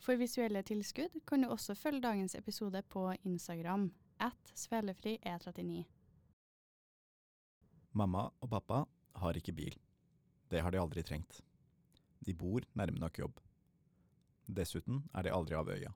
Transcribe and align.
For 0.00 0.16
visuelle 0.16 0.62
tilskudd 0.64 1.18
kan 1.28 1.44
du 1.44 1.50
også 1.52 1.74
følge 1.76 2.00
dagens 2.00 2.34
episode 2.38 2.80
på 2.88 3.10
Instagram 3.28 3.90
at 4.20 4.52
svelefri 4.56 5.18
e39. 5.20 5.82
Mamma 7.92 8.30
og 8.40 8.48
pappa 8.48 8.84
har 9.20 9.36
ikke 9.36 9.52
bil. 9.52 9.76
Det 10.48 10.62
har 10.64 10.72
de 10.72 10.80
aldri 10.80 11.04
trengt. 11.04 11.42
De 12.24 12.34
bor 12.34 12.64
nærme 12.74 13.02
nok 13.02 13.18
jobb. 13.18 13.40
Dessuten 14.48 15.04
er 15.14 15.26
de 15.26 15.34
aldri 15.36 15.58
av 15.58 15.68
øya. 15.68 15.92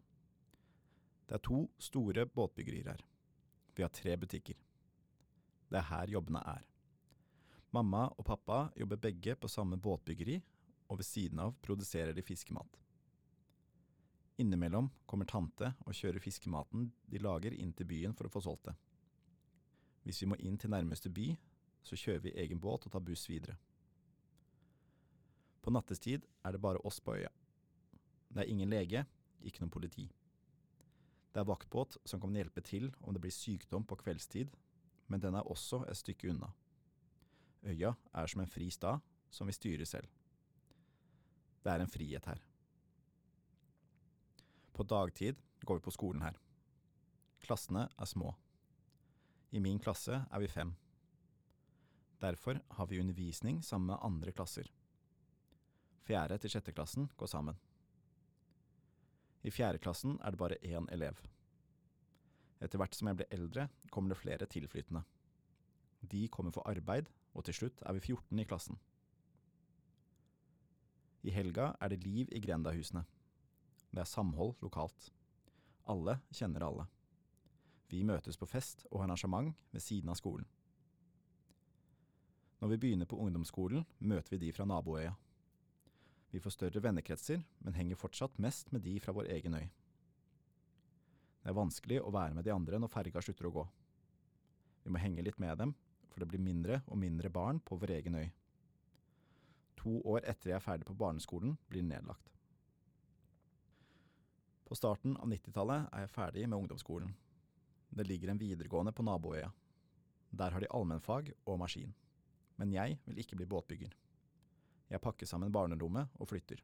Det 1.24 1.38
er 1.38 1.44
to 1.48 1.64
store 1.80 2.26
båtbyggerier 2.26 2.92
her. 2.92 3.00
Vi 3.74 3.82
har 3.82 3.90
tre 3.90 4.16
butikker. 4.20 4.60
Det 5.70 5.80
er 5.80 5.88
her 5.88 6.12
jobbene 6.12 6.44
er. 6.44 6.64
Mamma 7.72 8.04
og 8.18 8.24
pappa 8.28 8.66
jobber 8.76 9.00
begge 9.00 9.34
på 9.34 9.48
samme 9.48 9.80
båtbyggeri, 9.80 10.42
og 10.92 11.00
ved 11.00 11.08
siden 11.08 11.40
av 11.40 11.56
produserer 11.64 12.12
de 12.12 12.22
fiskemat. 12.22 12.83
Innimellom 14.40 14.88
kommer 15.06 15.28
tante 15.30 15.70
og 15.86 15.94
kjører 15.94 16.22
fiskematen 16.22 16.88
de 17.06 17.20
lager 17.22 17.54
inn 17.54 17.72
til 17.76 17.86
byen 17.86 18.14
for 18.18 18.26
å 18.26 18.32
få 18.34 18.42
solgt 18.42 18.66
det. 18.66 18.74
Hvis 20.04 20.20
vi 20.22 20.28
må 20.32 20.38
inn 20.42 20.58
til 20.58 20.72
nærmeste 20.74 21.12
by, 21.14 21.28
så 21.84 21.96
kjører 21.96 22.24
vi 22.24 22.34
egen 22.42 22.60
båt 22.60 22.86
og 22.86 22.92
tar 22.92 23.04
buss 23.04 23.28
videre. 23.30 23.54
På 25.62 25.72
nattestid 25.72 26.26
er 26.44 26.52
det 26.52 26.60
bare 26.60 26.82
oss 26.84 26.98
på 27.00 27.14
øya. 27.14 27.30
Det 28.28 28.42
er 28.42 28.50
ingen 28.50 28.72
lege, 28.72 29.04
ikke 29.40 29.62
noe 29.62 29.72
politi. 29.72 30.08
Det 31.32 31.40
er 31.40 31.48
vaktbåt 31.48 31.96
som 32.04 32.20
kan 32.20 32.34
hjelpe 32.34 32.62
til 32.66 32.90
om 33.02 33.14
det 33.14 33.22
blir 33.22 33.34
sykdom 33.34 33.86
på 33.86 33.98
kveldstid, 34.02 34.50
men 35.08 35.22
den 35.22 35.38
er 35.38 35.46
også 35.50 35.84
et 35.88 36.00
stykke 36.00 36.32
unna. 36.32 36.50
Øya 37.64 37.94
er 38.12 38.26
som 38.26 38.42
en 38.42 38.50
fri 38.50 38.68
stad 38.70 39.00
som 39.30 39.48
vi 39.48 39.56
styrer 39.56 39.88
selv. 39.88 40.10
Det 41.64 41.72
er 41.72 41.80
en 41.80 41.90
frihet 41.90 42.26
her. 42.28 42.42
På 44.74 44.82
dagtid 44.82 45.38
går 45.62 45.78
vi 45.78 45.84
på 45.86 45.94
skolen 45.94 46.22
her. 46.26 46.34
Klassene 47.44 47.86
er 47.94 48.08
små. 48.10 48.32
I 49.54 49.60
min 49.62 49.78
klasse 49.78 50.24
er 50.26 50.42
vi 50.42 50.48
fem. 50.50 50.72
Derfor 52.20 52.58
har 52.74 52.86
vi 52.90 52.98
undervisning 52.98 53.62
sammen 53.62 53.92
med 53.92 54.02
andre 54.02 54.32
klasser. 54.32 54.66
Fjerde 56.02 56.40
til 56.42 56.50
sjette 56.50 56.74
klassen 56.74 57.06
går 57.16 57.30
sammen. 57.30 57.60
I 59.44 59.52
fjerde 59.54 59.78
klassen 59.78 60.18
er 60.24 60.34
det 60.34 60.40
bare 60.40 60.58
én 60.64 60.90
elev. 60.90 61.20
Etter 62.60 62.80
hvert 62.80 62.96
som 62.96 63.08
jeg 63.08 63.20
blir 63.20 63.34
eldre, 63.36 63.68
kommer 63.92 64.10
det 64.10 64.22
flere 64.22 64.48
tilflyttende. 64.50 65.04
De 66.00 66.26
kommer 66.28 66.52
for 66.52 66.66
arbeid, 66.66 67.06
og 67.34 67.44
til 67.44 67.54
slutt 67.54 67.82
er 67.86 67.94
vi 67.94 68.00
14 68.00 68.40
i 68.40 68.46
klassen. 68.48 68.80
I 71.24 71.32
helga 71.32 71.74
er 71.80 71.92
det 71.92 72.04
liv 72.04 72.28
i 72.32 72.40
grendahusene. 72.40 73.04
Det 73.94 74.02
er 74.02 74.10
samhold 74.10 74.56
lokalt. 74.64 75.12
Alle 75.86 76.16
kjenner 76.34 76.64
alle. 76.66 76.88
Vi 77.92 78.00
møtes 78.02 78.38
på 78.40 78.48
fest 78.50 78.82
og 78.90 79.04
arrangement 79.04 79.52
ved 79.70 79.84
siden 79.84 80.10
av 80.10 80.18
skolen. 80.18 80.48
Når 82.58 82.72
vi 82.72 82.78
begynner 82.82 83.06
på 83.06 83.20
ungdomsskolen, 83.22 83.84
møter 83.98 84.34
vi 84.34 84.40
de 84.46 84.50
fra 84.56 84.66
naboøya. 84.66 85.12
Vi 86.34 86.42
får 86.42 86.56
større 86.56 86.82
vennekretser, 86.82 87.44
men 87.62 87.78
henger 87.78 88.00
fortsatt 88.00 88.40
mest 88.42 88.72
med 88.74 88.82
de 88.82 88.96
fra 88.98 89.14
vår 89.14 89.30
egen 89.36 89.54
øy. 89.54 89.66
Det 91.44 91.52
er 91.52 91.58
vanskelig 91.60 92.00
å 92.02 92.10
være 92.10 92.34
med 92.34 92.48
de 92.48 92.54
andre 92.54 92.80
når 92.82 92.90
ferga 92.90 93.22
slutter 93.22 93.46
å 93.46 93.54
gå. 93.60 93.66
Vi 94.82 94.90
må 94.90 94.98
henge 94.98 95.22
litt 95.22 95.38
med 95.38 95.60
dem, 95.60 95.76
for 96.10 96.24
det 96.24 96.32
blir 96.32 96.42
mindre 96.42 96.82
og 96.88 96.98
mindre 96.98 97.30
barn 97.30 97.62
på 97.62 97.78
vår 97.78 97.94
egen 98.00 98.18
øy. 98.18 98.26
To 99.84 100.00
år 100.16 100.24
etter 100.24 100.50
jeg 100.50 100.58
er 100.58 100.66
ferdig 100.66 100.88
på 100.88 100.98
barneskolen, 100.98 101.54
blir 101.70 101.86
nedlagt. 101.86 102.33
På 104.64 104.76
starten 104.78 105.16
av 105.20 105.28
90-tallet 105.28 105.90
er 105.92 106.04
jeg 106.04 106.12
ferdig 106.14 106.46
med 106.48 106.58
ungdomsskolen. 106.58 107.12
Det 107.94 108.06
ligger 108.08 108.32
en 108.32 108.40
videregående 108.40 108.92
på 108.92 109.04
naboøya. 109.04 109.50
Der 110.34 110.50
har 110.50 110.60
de 110.60 110.70
allmennfag 110.72 111.30
og 111.44 111.58
maskin. 111.60 111.92
Men 112.56 112.72
jeg 112.72 112.98
vil 113.04 113.20
ikke 113.20 113.36
bli 113.36 113.46
båtbygger. 113.50 113.92
Jeg 114.90 115.02
pakker 115.02 115.26
sammen 115.26 115.52
barnerommet 115.52 116.10
og 116.18 116.28
flytter. 116.30 116.62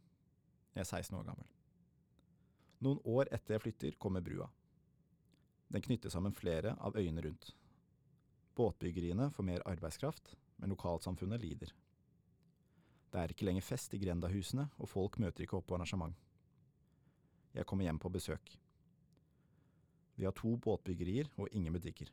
Jeg 0.75 0.83
er 0.83 0.89
16 0.89 1.19
år 1.19 1.27
gammel. 1.29 1.47
Noen 2.81 3.01
år 3.05 3.29
etter 3.35 3.57
jeg 3.57 3.65
flytter, 3.67 3.97
kommer 4.01 4.25
brua. 4.25 4.49
Den 5.71 5.85
knytter 5.85 6.11
sammen 6.11 6.35
flere 6.35 6.73
av 6.81 6.97
øyene 6.97 7.23
rundt. 7.27 7.53
Båtbyggeriene 8.57 9.29
får 9.35 9.47
mer 9.47 9.67
arbeidskraft, 9.69 10.35
men 10.59 10.73
lokalsamfunnet 10.73 11.43
lider. 11.43 11.75
Det 13.11 13.21
er 13.21 13.33
ikke 13.35 13.47
lenger 13.47 13.67
fest 13.67 13.95
i 13.95 14.01
grendahusene, 14.01 14.69
og 14.79 14.89
folk 14.89 15.19
møter 15.23 15.45
ikke 15.45 15.59
opp 15.59 15.69
på 15.71 15.77
arrangement. 15.77 16.17
Jeg 17.55 17.67
kommer 17.67 17.85
hjem 17.85 17.99
på 17.99 18.13
besøk. 18.13 18.53
Vi 20.15 20.25
har 20.25 20.35
to 20.37 20.57
båtbyggerier 20.57 21.31
og 21.37 21.49
ingen 21.53 21.73
butikker. 21.73 22.11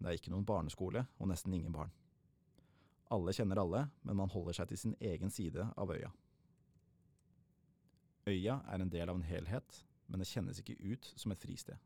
Det 0.00 0.08
er 0.08 0.16
ikke 0.16 0.32
noen 0.32 0.46
barneskole 0.46 1.04
og 1.18 1.28
nesten 1.28 1.54
ingen 1.56 1.72
barn. 1.72 1.92
Alle 3.10 3.34
kjenner 3.34 3.58
alle, 3.58 3.86
men 4.06 4.16
man 4.20 4.30
holder 4.30 4.60
seg 4.60 4.70
til 4.70 4.78
sin 4.78 4.96
egen 5.00 5.32
side 5.34 5.66
av 5.76 5.90
øya. 5.90 6.12
Øya 8.30 8.60
er 8.70 8.82
en 8.82 8.92
del 8.92 9.08
av 9.08 9.16
en 9.18 9.26
helhet, 9.26 9.84
men 10.06 10.22
det 10.22 10.28
kjennes 10.30 10.60
ikke 10.62 10.78
ut 10.92 11.12
som 11.16 11.32
et 11.32 11.42
fristed. 11.42 11.76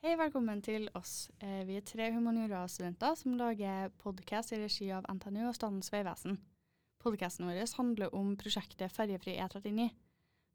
Hei, 0.00 0.14
velkommen 0.16 0.62
til 0.64 0.88
oss. 0.96 1.28
Eh, 1.44 1.60
vi 1.68 1.76
er 1.76 1.84
tre 1.84 2.06
humaniora-studenter 2.14 3.18
som 3.20 3.36
lager 3.36 3.92
podkast 4.00 4.54
i 4.56 4.62
regi 4.62 4.88
av 4.96 5.04
NTNU 5.12 5.42
og 5.50 5.54
Statens 5.58 5.92
vegvesen. 5.92 6.38
Podkasten 7.04 7.46
vår 7.48 7.68
handler 7.76 8.14
om 8.16 8.32
prosjektet 8.40 8.92
Ferjefri 8.96 9.36
E39. 9.36 9.90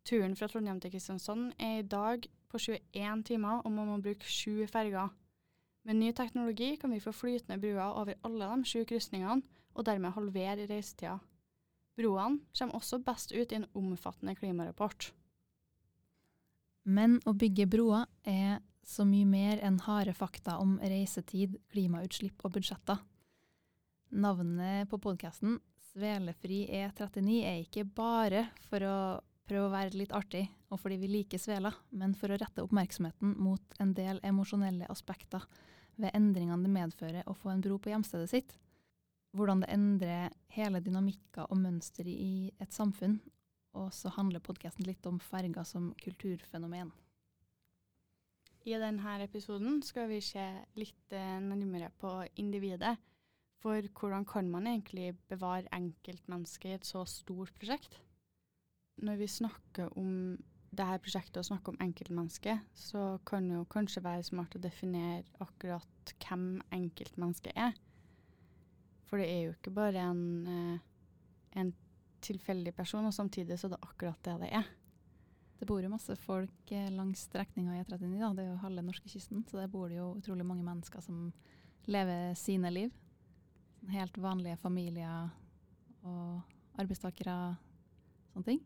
Turen 0.05 0.35
fra 0.38 0.45
Trondheim 0.45 0.77
til 0.81 0.91
Kristiansand 0.93 1.55
er 1.57 1.79
i 1.79 1.88
dag 1.89 2.27
på 2.51 2.59
21 2.61 3.23
timer, 3.25 3.63
og 3.66 3.71
man 3.73 3.88
må 3.89 3.97
bruke 4.05 4.29
sju 4.29 4.67
ferger. 4.69 5.09
Med 5.85 5.97
ny 5.97 6.11
teknologi 6.13 6.75
kan 6.81 6.93
vi 6.93 7.01
få 7.01 7.13
flytende 7.13 7.57
bruer 7.61 7.89
over 7.89 8.13
alle 8.25 8.51
de 8.51 8.69
sju 8.69 8.83
krysningene, 8.85 9.41
og 9.73 9.85
dermed 9.85 10.13
halvere 10.13 10.67
reisetida. 10.69 11.17
Broene 11.97 12.39
kommer 12.57 12.77
også 12.77 13.01
best 13.01 13.33
ut 13.33 13.51
i 13.51 13.57
en 13.57 13.67
omfattende 13.73 14.35
klimarapport. 14.38 15.09
Men 16.85 17.17
å 17.25 17.33
bygge 17.33 17.66
broer 17.66 18.05
er 18.29 18.59
så 18.85 19.07
mye 19.09 19.25
mer 19.25 19.61
enn 19.66 19.81
harde 19.87 20.13
fakta 20.13 20.59
om 20.61 20.77
reisetid, 20.83 21.57
klimautslipp 21.73 22.45
og 22.45 22.59
budsjetter. 22.59 23.01
Navnet 24.13 24.89
på 24.91 24.99
podkasten, 25.01 25.57
Svelefri 25.89 26.67
E39, 26.69 27.39
er 27.41 27.63
ikke 27.63 27.87
bare 27.89 28.51
for 28.69 28.85
å 28.85 28.97
prøve 29.45 29.69
å 29.69 29.73
være 29.73 29.97
litt 30.00 30.13
artig, 30.16 30.44
og 30.73 30.81
fordi 30.81 30.97
vi 31.01 31.11
liker 31.11 31.41
svela, 31.41 31.72
men 31.94 32.16
for 32.17 32.33
å 32.33 32.39
rette 32.39 32.63
oppmerksomheten 32.66 33.35
mot 33.41 33.79
en 33.83 33.94
del 33.97 34.19
emosjonelle 34.25 34.89
aspekter 34.91 35.45
ved 36.01 36.16
endringene 36.17 36.66
det 36.66 36.73
medfører 36.73 37.29
å 37.29 37.35
få 37.38 37.53
en 37.53 37.63
bro 37.63 37.78
på 37.79 37.91
hjemstedet 37.94 38.31
sitt. 38.31 38.57
Hvordan 39.35 39.63
det 39.63 39.72
endrer 39.73 40.35
hele 40.55 40.81
dynamikker 40.84 41.50
og 41.50 41.59
mønster 41.59 42.07
i 42.07 42.51
et 42.63 42.75
samfunn. 42.75 43.17
Og 43.75 43.89
så 43.91 44.11
handler 44.16 44.44
podkasten 44.44 44.88
litt 44.88 45.03
om 45.09 45.17
ferger 45.19 45.67
som 45.67 45.89
kulturfenomen. 46.00 46.94
I 48.66 48.78
denne 48.81 49.17
episoden 49.22 49.81
skal 49.85 50.07
vi 50.09 50.22
se 50.23 50.45
litt 50.79 51.13
eh, 51.13 51.35
nærmere 51.44 51.91
på 52.00 52.13
individet. 52.41 52.95
For 53.61 53.84
hvordan 54.00 54.25
kan 54.29 54.47
man 54.50 54.69
egentlig 54.69 55.11
bevare 55.29 55.69
enkeltmennesket 55.75 56.72
i 56.72 56.78
et 56.79 56.88
så 56.88 57.03
stort 57.09 57.53
prosjekt? 57.59 58.00
Når 59.03 59.17
vi 59.19 59.28
snakker 59.28 59.97
om 60.00 60.38
dette 60.75 61.01
prosjektet 61.03 61.39
og 61.39 61.47
snakker 61.47 61.73
om 61.73 61.81
enkeltmennesket, 61.83 62.63
så 62.75 63.17
kan 63.28 63.47
det 63.50 63.57
jo 63.57 63.67
kanskje 63.72 64.03
være 64.03 64.28
smart 64.28 64.56
å 64.57 64.63
definere 64.63 65.23
akkurat 65.44 66.13
hvem 66.23 66.61
enkeltmennesket 66.75 67.55
er. 67.55 67.75
For 69.05 69.22
det 69.22 69.28
er 69.31 69.41
jo 69.45 69.55
ikke 69.55 69.75
bare 69.75 70.01
en, 70.01 70.47
eh, 70.47 70.79
en 71.61 71.73
tilfeldig 72.25 72.73
person, 72.75 73.05
og 73.05 73.13
samtidig 73.13 73.59
så 73.59 73.67
er 73.67 73.75
det 73.75 73.85
akkurat 73.85 74.23
det 74.23 74.39
det 74.41 74.51
er. 74.61 74.67
Det 75.59 75.67
bor 75.67 75.81
jo 75.81 75.90
masse 75.90 76.16
folk 76.20 76.72
eh, 76.72 76.91
langs 76.91 77.28
strekninga 77.29 77.78
i 77.78 77.84
E39, 77.84 78.20
da. 78.20 78.34
det 78.34 78.43
er 78.43 78.52
jo 78.52 78.64
halve 78.64 78.84
norskekysten. 78.84 79.46
Så 79.47 79.59
der 79.61 79.72
bor 79.72 79.87
det 79.87 79.97
jo 79.97 80.16
utrolig 80.17 80.46
mange 80.46 80.66
mennesker 80.66 81.02
som 81.02 81.31
lever 81.87 82.34
sine 82.35 82.72
liv. 82.73 82.91
Helt 83.93 84.17
vanlige 84.17 84.58
familier 84.58 85.29
og 86.03 86.41
arbeidstakere, 86.81 87.55
sånne 88.34 88.49
ting. 88.49 88.64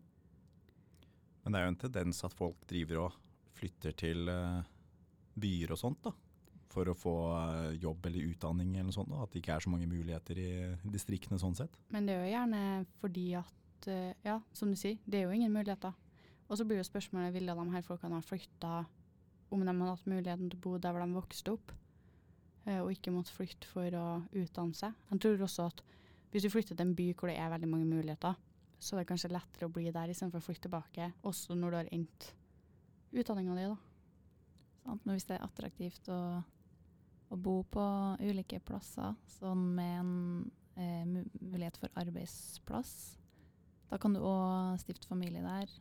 Men 1.43 1.53
det 1.53 1.59
er 1.59 1.67
jo 1.67 1.73
en 1.73 1.83
tendens 1.85 2.23
at 2.27 2.35
folk 2.35 2.65
driver 2.69 3.05
og 3.05 3.19
flytter 3.59 3.95
til 3.99 4.31
uh, 4.31 4.59
byer 5.39 5.75
og 5.75 5.79
sånt, 5.79 6.03
da. 6.07 6.13
For 6.69 6.91
å 6.91 6.97
få 6.97 7.15
uh, 7.33 7.71
jobb 7.79 8.05
eller 8.09 8.29
utdanning 8.29 8.75
eller 8.75 8.91
noe 8.91 8.95
sånt. 8.95 9.09
Da. 9.11 9.23
At 9.23 9.33
det 9.33 9.41
ikke 9.41 9.55
er 9.55 9.65
så 9.65 9.71
mange 9.73 9.89
muligheter 9.89 10.39
i 10.39 10.51
distriktene 10.83 11.39
sånn 11.41 11.57
sett. 11.57 11.79
Men 11.93 12.07
det 12.07 12.15
er 12.15 12.23
jo 12.23 12.35
gjerne 12.35 12.61
fordi 13.01 13.25
at, 13.39 13.89
uh, 13.89 14.13
ja, 14.27 14.37
som 14.53 14.71
du 14.71 14.77
sier, 14.79 14.99
det 15.05 15.21
er 15.21 15.27
jo 15.27 15.35
ingen 15.39 15.55
muligheter. 15.55 15.95
Og 16.49 16.57
så 16.57 16.65
blir 16.65 16.81
jo 16.81 16.87
spørsmålet 16.87 17.35
ville 17.35 17.53
de 17.55 17.75
her 17.75 17.85
folkene 17.85 18.17
ha 18.17 18.25
flytta 18.25 18.73
om 19.49 19.61
de 19.65 19.73
hadde 19.73 19.93
hatt 19.93 20.09
muligheten 20.09 20.49
til 20.49 20.59
å 20.59 20.63
bo 20.63 20.75
der 20.81 20.93
hvor 20.93 21.03
de 21.03 21.17
vokste 21.17 21.53
opp, 21.55 21.71
eh, 22.65 22.79
og 22.81 22.91
ikke 22.93 23.13
måtte 23.13 23.33
flytte 23.33 23.69
for 23.69 23.97
å 23.97 24.05
utdanne 24.37 24.77
seg. 24.77 24.97
Jeg 25.11 25.23
tror 25.23 25.45
også 25.45 25.69
at 25.69 25.83
hvis 26.29 26.45
du 26.45 26.51
flytter 26.53 26.77
til 26.77 26.85
en 26.85 26.95
by 26.97 27.07
hvor 27.17 27.31
det 27.31 27.39
er 27.41 27.51
veldig 27.53 27.69
mange 27.69 27.89
muligheter, 27.89 28.37
så 28.79 28.95
det 28.95 29.03
er 29.03 29.09
kanskje 29.11 29.31
lettere 29.33 29.67
å 29.67 29.73
bli 29.73 29.89
der 29.91 30.11
istedenfor 30.11 30.39
å 30.39 30.45
flytte 30.45 30.67
tilbake, 30.67 31.11
også 31.27 31.57
når 31.57 31.71
du 31.71 31.77
har 31.79 31.91
endt 31.95 32.29
utdanninga 33.11 33.57
di, 33.57 33.67
da. 33.67 33.77
Sant? 34.85 35.03
Men 35.05 35.17
hvis 35.17 35.27
det 35.27 35.35
er 35.37 35.45
attraktivt 35.45 36.09
å, 36.13 36.19
å 37.29 37.39
bo 37.39 37.59
på 37.67 37.85
ulike 38.23 38.61
plasser, 38.63 39.17
sånn 39.35 39.65
med 39.75 39.99
en 39.99 40.13
eh, 40.79 41.25
mulighet 41.43 41.79
for 41.81 41.99
arbeidsplass, 41.99 42.93
da 43.89 43.97
kan 44.01 44.13
du 44.13 44.21
òg 44.21 44.79
stifte 44.81 45.09
familie 45.09 45.41
der. 45.43 45.71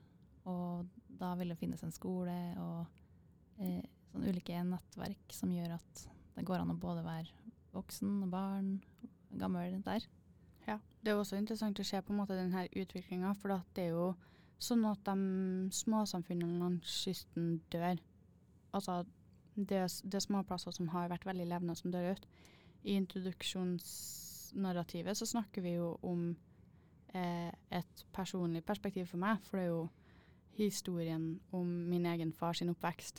Og 0.49 0.89
da 1.21 1.35
vil 1.37 1.53
det 1.53 1.59
finnes 1.61 1.83
en 1.85 1.93
skole 1.93 2.37
og 2.63 3.61
eh, 3.61 3.85
sånn 4.13 4.25
ulike 4.25 4.63
nettverk 4.65 5.35
som 5.37 5.53
gjør 5.53 5.77
at 5.77 6.05
det 6.39 6.47
går 6.49 6.63
an 6.63 6.73
å 6.73 6.79
både 6.81 7.05
være 7.05 7.53
voksen 7.75 8.23
og 8.25 8.33
barn, 8.33 8.71
gammel 9.37 9.77
der. 9.85 10.07
Det 11.03 11.11
er 11.13 11.17
også 11.19 11.37
interessant 11.39 11.79
å 11.79 11.85
se 11.87 12.01
på 12.03 12.13
en 12.13 12.19
måte 12.19 12.39
denne 12.39 12.69
utviklinga, 12.75 13.35
for 13.39 13.49
det 13.75 13.83
er 13.85 13.91
jo 13.95 14.15
sånn 14.59 14.85
at 14.91 14.99
de 15.07 15.15
småsamfunnene 15.75 16.59
langs 16.59 17.05
kysten 17.05 17.45
dør. 17.73 17.97
Altså, 18.75 19.05
det, 19.55 20.03
det 20.05 20.15
er 20.19 20.27
småplasser 20.27 20.71
som 20.75 20.89
har 20.95 21.11
vært 21.13 21.27
veldig 21.29 21.47
levende, 21.47 21.75
som 21.79 21.93
dør 21.95 22.13
ut. 22.15 22.25
I 22.83 22.91
introduksjonsnarrativet 22.99 25.15
så 25.19 25.27
snakker 25.27 25.61
vi 25.63 25.73
jo 25.77 25.89
om 26.07 26.37
eh, 27.15 27.53
et 27.71 28.07
personlig 28.15 28.65
perspektiv 28.67 29.07
for 29.13 29.19
meg, 29.23 29.37
for 29.47 29.57
det 29.59 29.65
er 29.67 29.73
jo 29.73 29.89
historien 30.59 31.41
om 31.55 31.67
min 31.67 32.07
egen 32.11 32.33
far 32.35 32.53
sin 32.59 32.73
oppvekst. 32.75 33.17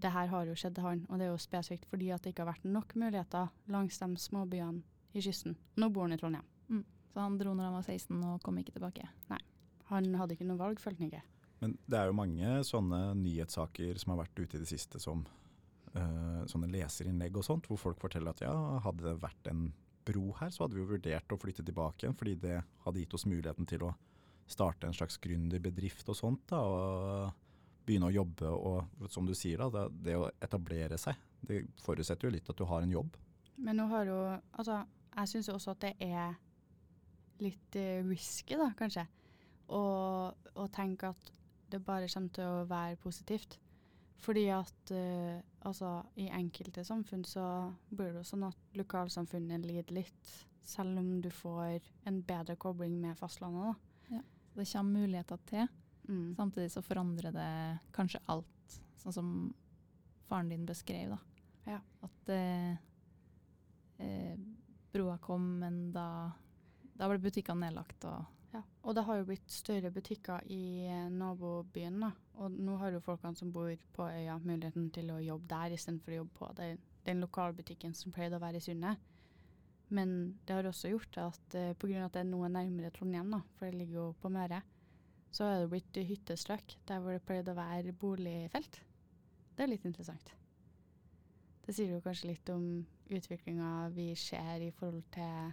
Det 0.00 0.10
her 0.10 0.26
har 0.32 0.44
jo 0.48 0.54
skjedd 0.56 0.74
til 0.74 0.86
han, 0.86 1.06
og 1.08 1.18
det 1.18 1.24
er 1.26 1.32
jo 1.34 1.38
spesifikt 1.42 1.86
fordi 1.90 2.10
at 2.10 2.22
det 2.24 2.30
ikke 2.32 2.42
har 2.46 2.54
vært 2.54 2.64
nok 2.64 2.94
muligheter 2.98 3.46
langs 3.70 3.98
de 4.00 4.08
småbyene 4.16 4.82
i 5.14 5.20
kysten. 5.22 5.56
Nå 5.76 5.88
bor 5.92 6.02
han 6.08 6.16
i 6.16 6.20
Trondheim. 6.20 6.46
Så 7.10 7.22
han 7.22 7.38
dro 7.40 7.52
når 7.54 7.68
han 7.68 7.76
var 7.78 7.86
16 7.86 8.22
og 8.22 8.40
kom 8.44 8.60
ikke 8.60 8.76
tilbake. 8.76 9.08
Nei, 9.32 9.40
Han 9.90 10.14
hadde 10.14 10.36
ikke 10.36 10.46
noe 10.46 10.60
valg, 10.60 10.78
følte 10.78 11.02
han 11.02 11.10
ikke. 11.10 11.22
Men 11.60 11.76
det 11.90 11.98
er 11.98 12.08
jo 12.08 12.16
mange 12.16 12.50
sånne 12.64 13.00
nyhetssaker 13.18 13.98
som 14.00 14.14
har 14.14 14.22
vært 14.22 14.38
ute 14.38 14.56
i 14.56 14.62
det 14.62 14.70
siste 14.70 15.00
som 15.02 15.24
uh, 15.96 16.42
sånne 16.48 16.70
leserinnlegg 16.72 17.36
og 17.36 17.44
sånt, 17.44 17.68
hvor 17.68 17.80
folk 17.80 18.00
forteller 18.00 18.32
at 18.32 18.44
ja, 18.46 18.54
hadde 18.84 19.04
det 19.08 19.18
vært 19.20 19.50
en 19.50 19.66
bro 20.06 20.30
her, 20.38 20.52
så 20.54 20.64
hadde 20.64 20.78
vi 20.78 20.84
jo 20.84 20.92
vurdert 20.94 21.34
å 21.34 21.38
flytte 21.40 21.66
tilbake 21.66 22.06
igjen, 22.06 22.16
fordi 22.16 22.38
det 22.40 22.62
hadde 22.86 23.02
gitt 23.02 23.16
oss 23.18 23.26
muligheten 23.28 23.68
til 23.68 23.84
å 23.84 23.92
starte 24.50 24.88
en 24.88 24.96
slags 24.96 25.20
gründerbedrift 25.22 26.08
og 26.10 26.16
sånt, 26.16 26.46
da, 26.50 26.62
og 26.64 27.84
begynne 27.86 28.08
å 28.08 28.14
jobbe, 28.14 28.50
og 28.50 29.10
som 29.12 29.28
du 29.28 29.34
sier 29.36 29.60
da, 29.60 29.68
det, 29.74 29.84
det 30.08 30.16
å 30.18 30.30
etablere 30.42 30.98
seg, 31.00 31.18
det 31.46 31.64
forutsetter 31.84 32.28
jo 32.28 32.34
litt 32.34 32.48
at 32.50 32.58
du 32.58 32.64
har 32.68 32.84
en 32.84 32.96
jobb. 32.96 33.18
Men 33.60 33.76
nå 33.76 33.86
har 33.90 34.08
jo 34.08 34.20
Altså, 34.56 34.80
jeg 35.12 35.30
syns 35.34 35.50
også 35.52 35.74
at 35.74 35.84
det 35.84 35.92
er 36.06 36.38
litt 37.44 37.76
eh, 37.78 38.04
risky, 38.06 38.58
da, 38.60 38.70
kanskje, 38.78 39.06
Og, 39.70 40.48
og 40.54 40.70
tenke 40.74 41.12
at 41.12 41.32
det 41.70 41.78
bare 41.86 42.08
kommer 42.10 42.32
til 42.34 42.44
å 42.44 42.64
være 42.68 42.98
positivt. 42.98 43.58
Fordi 44.20 44.48
at 44.52 44.92
uh, 44.92 45.40
altså, 45.64 46.02
i 46.20 46.26
enkelte 46.28 46.84
samfunn 46.84 47.22
så 47.24 47.44
blir 47.88 48.10
det 48.10 48.20
jo 48.20 48.30
sånn 48.32 48.48
at 48.50 48.76
lokalsamfunnet 48.76 49.64
lider 49.64 49.94
litt, 49.96 50.32
selv 50.66 51.00
om 51.00 51.20
du 51.24 51.30
får 51.32 51.78
en 52.08 52.20
bedre 52.26 52.58
kobling 52.60 52.98
med 53.00 53.16
fastlandet, 53.18 53.70
da. 53.70 54.18
Ja. 54.18 54.20
det 54.58 54.66
kommer 54.72 55.00
muligheter 55.00 55.40
til. 55.48 55.70
Mm. 56.08 56.34
Samtidig 56.36 56.72
så 56.74 56.82
forandrer 56.82 57.32
det 57.32 57.50
kanskje 57.96 58.20
alt, 58.34 58.78
sånn 59.00 59.14
som 59.14 59.32
faren 60.28 60.52
din 60.52 60.68
beskrev. 60.68 61.14
da. 61.14 61.20
Ja. 61.70 61.80
At 62.04 62.32
uh, 62.34 62.76
eh, 64.04 64.36
broa 64.92 65.16
kom, 65.22 65.46
men 65.62 65.92
da, 65.94 66.30
da 67.00 67.08
ble 67.08 67.20
butikkene 67.22 67.68
nedlagt. 67.68 68.04
Og, 68.08 68.36
Ja, 68.50 68.64
og 68.82 68.96
det 68.96 69.04
har 69.06 69.20
jo 69.20 69.26
blitt 69.28 69.52
større 69.54 69.92
butikker 69.94 70.42
i 70.50 70.82
eh, 70.90 71.04
nabobyen, 71.14 72.00
da. 72.02 72.08
Og 72.42 72.50
nå 72.50 72.74
har 72.80 72.90
jo 72.90 73.02
folkene 73.04 73.38
som 73.38 73.52
bor 73.54 73.70
på 73.94 74.08
øya 74.10 74.40
muligheten 74.42 74.88
til 74.90 75.12
å 75.14 75.20
jobbe 75.22 75.46
der 75.52 75.76
istedenfor 75.76 76.16
å 76.16 76.18
jobbe 76.18 76.34
på 76.40 76.48
den, 76.58 76.80
den 77.06 77.22
lokalbutikken 77.22 77.94
som 77.94 78.10
pleide 78.16 78.40
å 78.40 78.42
være 78.42 78.58
i 78.58 78.64
Sundet. 78.64 79.06
Men 79.94 80.16
det 80.46 80.56
har 80.56 80.66
også 80.66 80.90
gjort 80.90 81.20
at 81.22 81.56
uh, 81.58 81.70
pga. 81.78 82.04
at 82.08 82.14
det 82.14 82.24
er 82.24 82.28
noe 82.28 82.50
nærmere 82.50 82.90
Trondheim, 82.94 83.30
da, 83.34 83.40
for 83.54 83.70
det 83.70 83.78
ligger 83.78 84.00
jo 84.00 84.08
på 84.22 84.30
Møre, 84.34 84.60
så 85.30 85.46
er 85.46 85.62
det 85.62 85.70
blitt 85.70 86.02
hyttestrøk 86.10 86.76
der 86.90 87.02
hvor 87.02 87.14
det 87.14 87.24
pleide 87.26 87.54
å 87.54 87.58
være 87.58 87.94
boligfelt. 87.94 88.82
Det 89.54 89.66
er 89.66 89.70
litt 89.70 89.86
interessant. 89.86 90.34
Det 91.66 91.74
sier 91.74 91.94
jo 91.94 92.02
kanskje 92.02 92.32
litt 92.32 92.50
om 92.50 92.64
utviklinga 93.10 93.90
vi 93.94 94.10
ser 94.18 94.62
i 94.66 94.72
forhold 94.74 95.06
til 95.14 95.52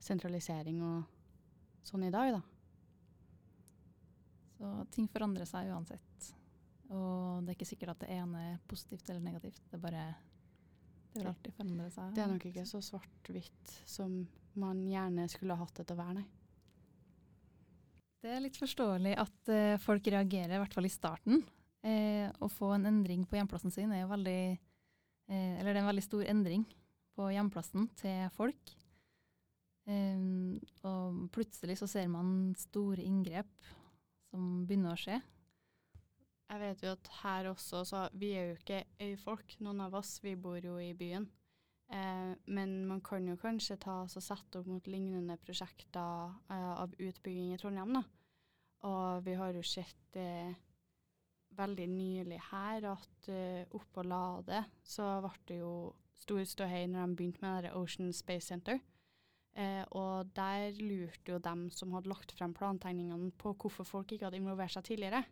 sentralisering 0.00 0.80
og 0.84 1.86
sånn 1.86 2.06
i 2.06 2.12
dag, 2.12 2.36
da. 2.36 2.40
så 4.56 4.72
ting 4.94 5.08
forandrer 5.12 5.48
seg 5.48 5.70
uansett. 5.72 6.32
Og 6.90 7.44
det 7.44 7.52
er 7.52 7.58
ikke 7.58 7.70
sikkert 7.70 7.94
at 7.94 8.02
det 8.04 8.16
ene 8.16 8.42
er 8.48 8.58
positivt 8.68 9.08
eller 9.08 9.22
negativt. 9.22 9.62
Det 9.70 9.78
er 9.78 9.84
bare 9.84 10.08
Det 11.12 11.20
vil 11.20 11.30
alltid 11.30 11.54
forandre 11.54 11.88
seg. 11.90 12.12
Det 12.14 12.22
er 12.22 12.30
nok 12.32 12.44
ikke 12.50 12.66
så 12.66 12.80
svart-hvitt 12.82 13.72
som 13.88 14.20
man 14.58 14.82
gjerne 14.90 15.28
skulle 15.30 15.54
ha 15.54 15.64
hatt 15.64 15.80
det 15.80 15.86
til 15.86 15.96
å 15.96 16.02
være, 16.02 16.20
nei. 16.20 16.28
Det 18.20 18.34
er 18.34 18.42
litt 18.44 18.58
forståelig 18.60 19.14
at 19.16 19.48
uh, 19.48 19.80
folk 19.80 20.10
reagerer, 20.12 20.58
i 20.58 20.60
hvert 20.60 20.74
fall 20.76 20.84
i 20.84 20.92
starten. 20.92 21.40
Eh, 21.80 22.28
å 22.44 22.48
få 22.52 22.74
en 22.74 22.84
endring 22.90 23.22
på 23.24 23.38
hjemplassen 23.38 23.72
sin 23.72 23.92
er 23.96 24.02
jo 24.02 24.10
veldig 24.10 24.40
eh, 24.52 25.54
Eller 25.56 25.70
det 25.70 25.78
er 25.78 25.80
en 25.80 25.88
veldig 25.88 26.04
stor 26.04 26.26
endring 26.28 26.66
på 27.16 27.30
hjemplassen 27.32 27.86
til 27.96 28.26
folk. 28.36 28.74
Eh, 29.90 30.22
og 30.86 31.26
plutselig 31.34 31.80
så 31.80 31.88
ser 31.90 32.08
man 32.12 32.54
store 32.58 33.02
inngrep 33.02 33.70
som 34.30 34.64
begynner 34.68 34.94
å 34.94 35.00
skje. 35.00 35.18
Jeg 36.50 36.62
vet 36.64 36.80
jo 36.82 36.92
at 36.96 37.10
her 37.20 37.48
også, 37.52 37.84
så 37.86 38.06
vi 38.18 38.32
er 38.34 38.50
jo 38.50 38.56
ikke 38.58 38.84
øyfolk, 39.06 39.54
noen 39.62 39.84
av 39.84 39.94
oss. 40.00 40.16
Vi 40.22 40.34
bor 40.34 40.58
jo 40.58 40.78
i 40.82 40.92
byen. 40.98 41.28
Eh, 41.90 42.32
men 42.46 42.74
man 42.86 43.02
kan 43.06 43.26
jo 43.26 43.36
kanskje 43.38 43.78
ta 43.82 44.00
og 44.04 44.10
sette 44.22 44.60
opp 44.60 44.66
mot 44.70 44.86
lignende 44.90 45.36
prosjekter 45.42 46.34
eh, 46.50 46.72
av 46.82 46.94
utbygging 46.98 47.54
i 47.54 47.60
Trondheim, 47.60 47.94
da. 47.98 48.02
Og 48.90 49.24
vi 49.26 49.34
har 49.38 49.54
jo 49.54 49.62
sett 49.66 50.18
eh, 50.18 50.54
veldig 51.58 51.86
nylig 51.90 52.38
her 52.50 52.86
at 52.94 53.30
eh, 53.30 53.66
oppå 53.76 54.04
Lade 54.06 54.64
så 54.86 55.18
ble 55.24 55.34
det 55.50 55.58
jo 55.60 55.74
stor 56.20 56.44
ståhei 56.46 56.86
når 56.88 57.10
de 57.10 57.18
begynte 57.18 57.44
med 57.44 57.66
det 57.66 57.74
Ocean 57.76 58.12
Space 58.16 58.46
Center. 58.46 58.78
Eh, 59.58 59.82
og 59.98 60.30
der 60.36 60.76
lurte 60.78 61.34
jo 61.34 61.38
dem 61.42 61.66
som 61.74 61.92
hadde 61.96 62.10
lagt 62.12 62.32
frem 62.36 62.54
plantegningene 62.54 63.32
på 63.38 63.54
hvorfor 63.58 63.84
folk 63.84 64.12
ikke 64.12 64.28
hadde 64.28 64.38
involvert 64.38 64.76
seg 64.76 64.86
tidligere. 64.86 65.24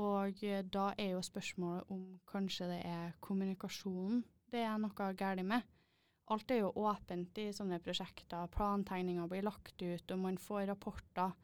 Og 0.00 0.42
eh, 0.44 0.64
da 0.66 0.90
er 0.98 1.14
jo 1.14 1.22
spørsmålet 1.24 1.90
om 1.94 2.04
kanskje 2.28 2.68
det 2.74 2.80
er 2.84 3.16
kommunikasjonen 3.24 4.24
det 4.54 4.62
er 4.62 4.76
noe 4.78 5.14
galt 5.18 5.42
med. 5.46 5.64
Alt 6.32 6.52
er 6.54 6.62
jo 6.62 6.70
åpent 6.86 7.38
i 7.42 7.50
sånne 7.52 7.80
prosjekter. 7.84 8.46
Plantegninger 8.54 9.26
blir 9.28 9.44
lagt 9.44 9.82
ut, 9.82 10.12
og 10.14 10.20
man 10.20 10.38
får 10.40 10.68
rapporter. 10.70 11.34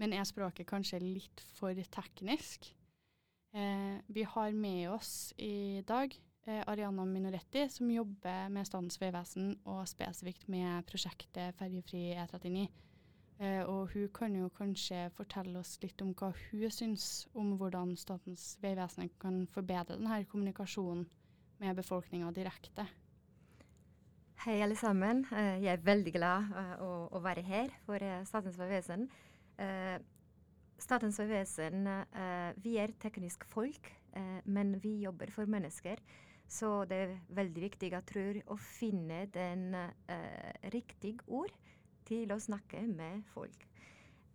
Men 0.00 0.12
er 0.12 0.26
språket 0.28 0.68
kanskje 0.68 1.00
litt 1.00 1.40
for 1.56 1.78
teknisk? 1.94 2.66
Eh, 3.56 3.96
vi 4.12 4.26
har 4.28 4.52
med 4.52 4.90
oss 4.92 5.32
i 5.38 5.80
dag 5.88 6.12
Ariana 6.46 7.04
Minoretti, 7.04 7.64
som 7.68 7.90
jobber 7.90 8.48
med 8.54 8.66
Statens 8.68 9.00
vegvesen 9.02 9.56
og 9.66 9.82
spesifikt 9.90 10.46
med 10.52 10.86
prosjektet 10.86 11.56
Ferjefri 11.58 12.12
E39. 12.14 12.66
Eh, 13.38 13.62
og 13.68 13.90
hun 13.92 14.06
kan 14.14 14.34
jo 14.38 14.48
kanskje 14.54 15.08
fortelle 15.16 15.58
oss 15.60 15.74
litt 15.82 16.00
om 16.00 16.14
hva 16.16 16.30
hun 16.38 16.70
syns 16.72 17.26
om 17.36 17.56
hvordan 17.58 17.96
Statens 18.00 18.54
vegvesen 18.62 19.10
kan 19.20 19.42
forbedre 19.52 19.98
denne 19.98 20.22
kommunikasjonen 20.30 21.04
med 21.60 21.76
befolkninga 21.76 22.30
direkte. 22.36 22.86
Hei, 24.44 24.60
alle 24.62 24.76
sammen. 24.78 25.24
Eh, 25.32 25.58
Jeg 25.64 25.72
er 25.74 25.84
veldig 25.84 26.12
glad 26.14 26.52
eh, 26.62 26.76
å, 26.84 26.90
å 27.10 27.22
være 27.24 27.42
her 27.42 27.74
for 27.84 27.98
eh, 28.00 28.22
Statens 28.28 28.56
vegvesen. 28.60 29.08
Eh, 29.58 29.96
Statens 30.78 31.18
vegvesen, 31.18 31.86
eh, 31.88 32.52
vi 32.62 32.76
er 32.78 32.94
teknisk 33.02 33.44
folk, 33.48 33.90
eh, 34.14 34.40
men 34.44 34.76
vi 34.80 35.00
jobber 35.02 35.32
for 35.34 35.48
mennesker. 35.50 36.00
Så 36.48 36.84
det 36.86 36.98
er 37.02 37.14
veldig 37.34 37.62
viktig, 37.66 37.90
jeg 37.92 38.06
tror, 38.06 38.40
å 38.54 38.56
finne 38.60 39.24
den 39.34 39.74
eh, 39.74 40.52
riktige 40.72 41.24
ord 41.26 41.52
til 42.06 42.30
å 42.30 42.38
snakke 42.40 42.84
med 42.86 43.24
folk. 43.34 43.66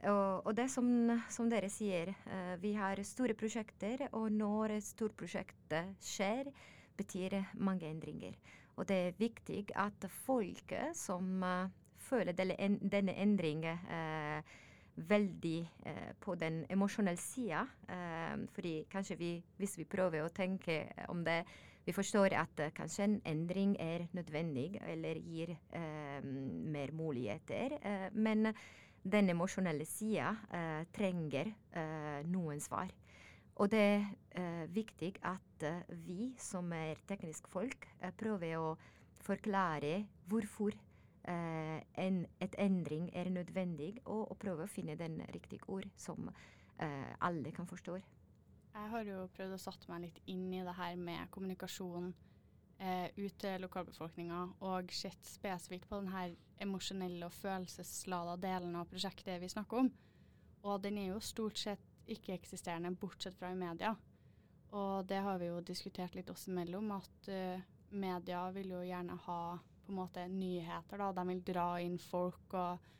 Og, 0.01 0.47
og 0.47 0.55
det 0.57 0.65
som, 0.73 0.87
som 1.29 1.49
dere 1.49 1.69
sier, 1.71 2.11
eh, 2.25 2.55
vi 2.61 2.73
har 2.75 2.99
store 3.05 3.35
prosjekter, 3.37 4.07
og 4.17 4.31
når 4.33 4.77
et 4.77 4.87
stort 4.87 5.15
prosjekt 5.17 5.77
eh, 5.77 5.93
skjer, 6.01 6.49
betyr 6.97 7.37
mange 7.61 7.87
endringer. 7.87 8.35
Og 8.75 8.87
det 8.89 8.97
er 8.97 9.19
viktig 9.19 9.63
at 9.79 10.09
folk 10.25 10.73
som 10.97 11.45
eh, 11.45 11.71
føler 12.11 12.35
denne, 12.35 13.15
endringen 13.15 13.87
eh, 13.87 14.59
veldig 14.95 15.59
eh, 15.85 16.11
på 16.19 16.35
den 16.35 16.63
emosjonelle 16.69 17.21
sida, 17.21 17.65
eh, 17.87 18.35
fordi 18.55 18.73
kanskje 18.91 19.19
vi, 19.19 19.35
hvis 19.57 19.77
vi 19.79 19.87
prøver 19.89 20.25
å 20.25 20.33
tenke 20.33 20.83
om 21.09 21.23
det, 21.25 21.43
vi 21.85 21.93
forstår 21.93 22.35
at 22.37 22.59
eh, 22.59 22.73
kanskje 22.77 23.03
en 23.03 23.21
endring 23.25 23.75
er 23.79 24.07
nødvendig 24.13 24.79
eller 24.87 25.19
gir 25.25 25.55
eh, 25.73 26.23
mer 26.23 26.91
muligheter, 26.93 27.77
eh, 27.81 28.07
men 28.13 28.53
den 29.03 29.29
emosjonelle 29.33 29.85
sida 29.89 30.35
trenger 30.93 31.47
noen 32.29 32.59
svar. 32.61 32.91
Og 33.61 33.71
det 33.71 33.79
er 33.79 34.05
uh, 34.37 34.75
viktig 34.75 35.15
at 35.25 35.65
uh, 35.65 35.97
vi 36.05 36.31
som 36.37 36.71
er 36.73 37.01
tekniske 37.09 37.49
folk, 37.49 37.87
uh, 38.01 38.09
prøver 38.17 38.57
å 38.57 38.75
forklare 39.21 40.05
hvorfor 40.29 40.77
en, 41.21 42.15
et 42.41 42.55
endring 42.57 43.11
er 43.13 43.27
nødvendig, 43.29 43.99
og, 44.05 44.31
og 44.31 44.37
prøve 44.41 44.65
å 44.65 44.71
finne 44.71 44.95
den 44.97 45.19
riktige 45.29 45.67
ord 45.69 45.85
som 45.93 46.31
alle 47.21 47.51
kan 47.53 47.67
forstå. 47.69 47.99
Jeg 48.71 48.89
har 48.93 49.07
jo 49.07 49.23
prøvd 49.35 49.55
å 49.55 49.59
satt 49.59 49.87
meg 49.91 50.05
litt 50.05 50.19
inn 50.31 50.45
i 50.55 50.61
det 50.63 50.75
her 50.77 50.95
med 50.99 51.29
kommunikasjon 51.33 52.11
eh, 52.79 53.07
ut 53.17 53.35
til 53.41 53.65
lokalbefolkninga, 53.65 54.41
og 54.63 54.93
sett 54.95 55.27
spesifikt 55.27 55.89
på 55.89 55.99
den 55.99 56.11
her 56.13 56.35
emosjonelle 56.63 57.27
og 57.27 57.35
følelseslada 57.35 58.37
delen 58.41 58.77
av 58.79 58.87
prosjektet 58.91 59.41
vi 59.41 59.49
snakker 59.51 59.83
om. 59.83 59.91
Og 60.63 60.79
den 60.83 60.99
er 61.01 61.11
jo 61.11 61.19
stort 61.25 61.59
sett 61.59 61.83
ikke-eksisterende, 62.11 62.93
bortsett 62.99 63.35
fra 63.37 63.51
i 63.51 63.59
media. 63.59 63.95
Og 64.77 65.07
det 65.07 65.19
har 65.25 65.39
vi 65.41 65.49
jo 65.49 65.59
diskutert 65.65 66.15
litt 66.15 66.29
oss 66.31 66.47
imellom, 66.47 66.93
at 66.95 67.29
uh, 67.31 67.63
media 67.91 68.45
vil 68.55 68.71
jo 68.75 68.83
gjerne 68.85 69.17
ha 69.25 69.41
på 69.81 69.91
en 69.91 69.97
måte 69.97 70.23
nyheter, 70.31 71.01
da. 71.01 71.09
De 71.17 71.25
vil 71.27 71.43
dra 71.51 71.67
inn 71.83 71.97
folk 71.99 72.55
og, 72.55 72.91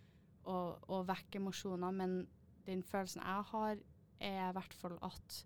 og, 0.50 0.90
og 0.90 1.08
vekke 1.08 1.40
emosjoner, 1.40 1.96
men 1.96 2.18
den 2.68 2.84
følelsen 2.84 3.24
jeg 3.24 3.48
har, 3.54 3.82
er 4.22 4.42
i 4.50 4.54
hvert 4.58 4.76
fall 4.78 4.98
at 5.06 5.38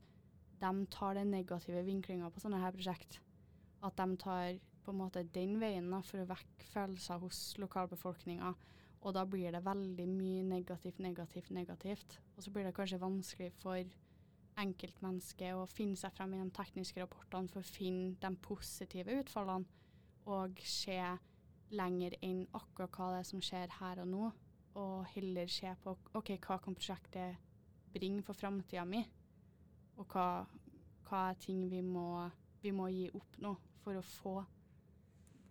de 0.62 0.85
tar 0.91 1.17
den 1.17 1.33
negative 1.33 1.83
vinklinga 1.85 2.29
på 2.31 2.43
sånne 2.43 2.62
her 2.62 2.75
prosjekt. 2.75 3.19
At 3.85 3.97
de 4.00 4.17
tar 4.21 4.57
på 4.85 4.93
en 4.93 5.01
måte 5.01 5.25
den 5.35 5.57
veien 5.62 5.91
for 6.05 6.21
å 6.21 6.29
vekke 6.29 6.69
følelser 6.69 7.21
hos 7.24 7.41
lokalbefolkninga. 7.62 8.53
Og 9.05 9.13
da 9.13 9.25
blir 9.29 9.53
det 9.53 9.62
veldig 9.65 10.07
mye 10.09 10.43
negativt, 10.47 11.00
negativt, 11.03 11.51
negativt. 11.53 12.17
Og 12.35 12.45
så 12.45 12.53
blir 12.53 12.65
det 12.65 12.74
kanskje 12.77 13.01
vanskelig 13.01 13.51
for 13.59 13.95
enkeltmennesket 14.62 15.57
å 15.57 15.65
finne 15.69 16.00
seg 16.00 16.13
frem 16.15 16.33
i 16.35 16.39
de 16.39 16.47
tekniske 16.55 17.01
rapportene 17.01 17.51
for 17.51 17.62
å 17.62 17.74
finne 17.75 18.15
de 18.21 18.31
positive 18.45 19.19
utfallene, 19.21 19.67
og 20.25 20.62
se 20.65 20.97
lenger 21.75 22.15
enn 22.25 22.45
akkurat 22.55 22.95
hva 22.95 23.12
det 23.13 23.19
er 23.21 23.27
som 23.29 23.43
skjer 23.43 23.75
her 23.79 24.01
og 24.01 24.09
nå, 24.09 24.29
og 24.79 24.95
heller 25.13 25.51
se 25.51 25.71
på 25.83 25.93
OK, 26.17 26.31
hva 26.45 26.57
kan 26.63 26.77
prosjektet 26.77 27.38
bringe 27.95 28.24
for 28.25 28.38
framtida 28.38 28.85
mi, 28.88 29.03
og 29.99 30.07
hva, 30.11 30.27
hva 31.07 31.21
er 31.31 31.39
ting 31.41 31.63
vi 31.71 31.81
må, 31.85 32.25
vi 32.63 32.73
må 32.75 32.89
gi 32.93 33.07
opp 33.15 33.39
nå 33.43 33.53
for 33.83 33.97
å 33.99 34.03
få 34.05 34.35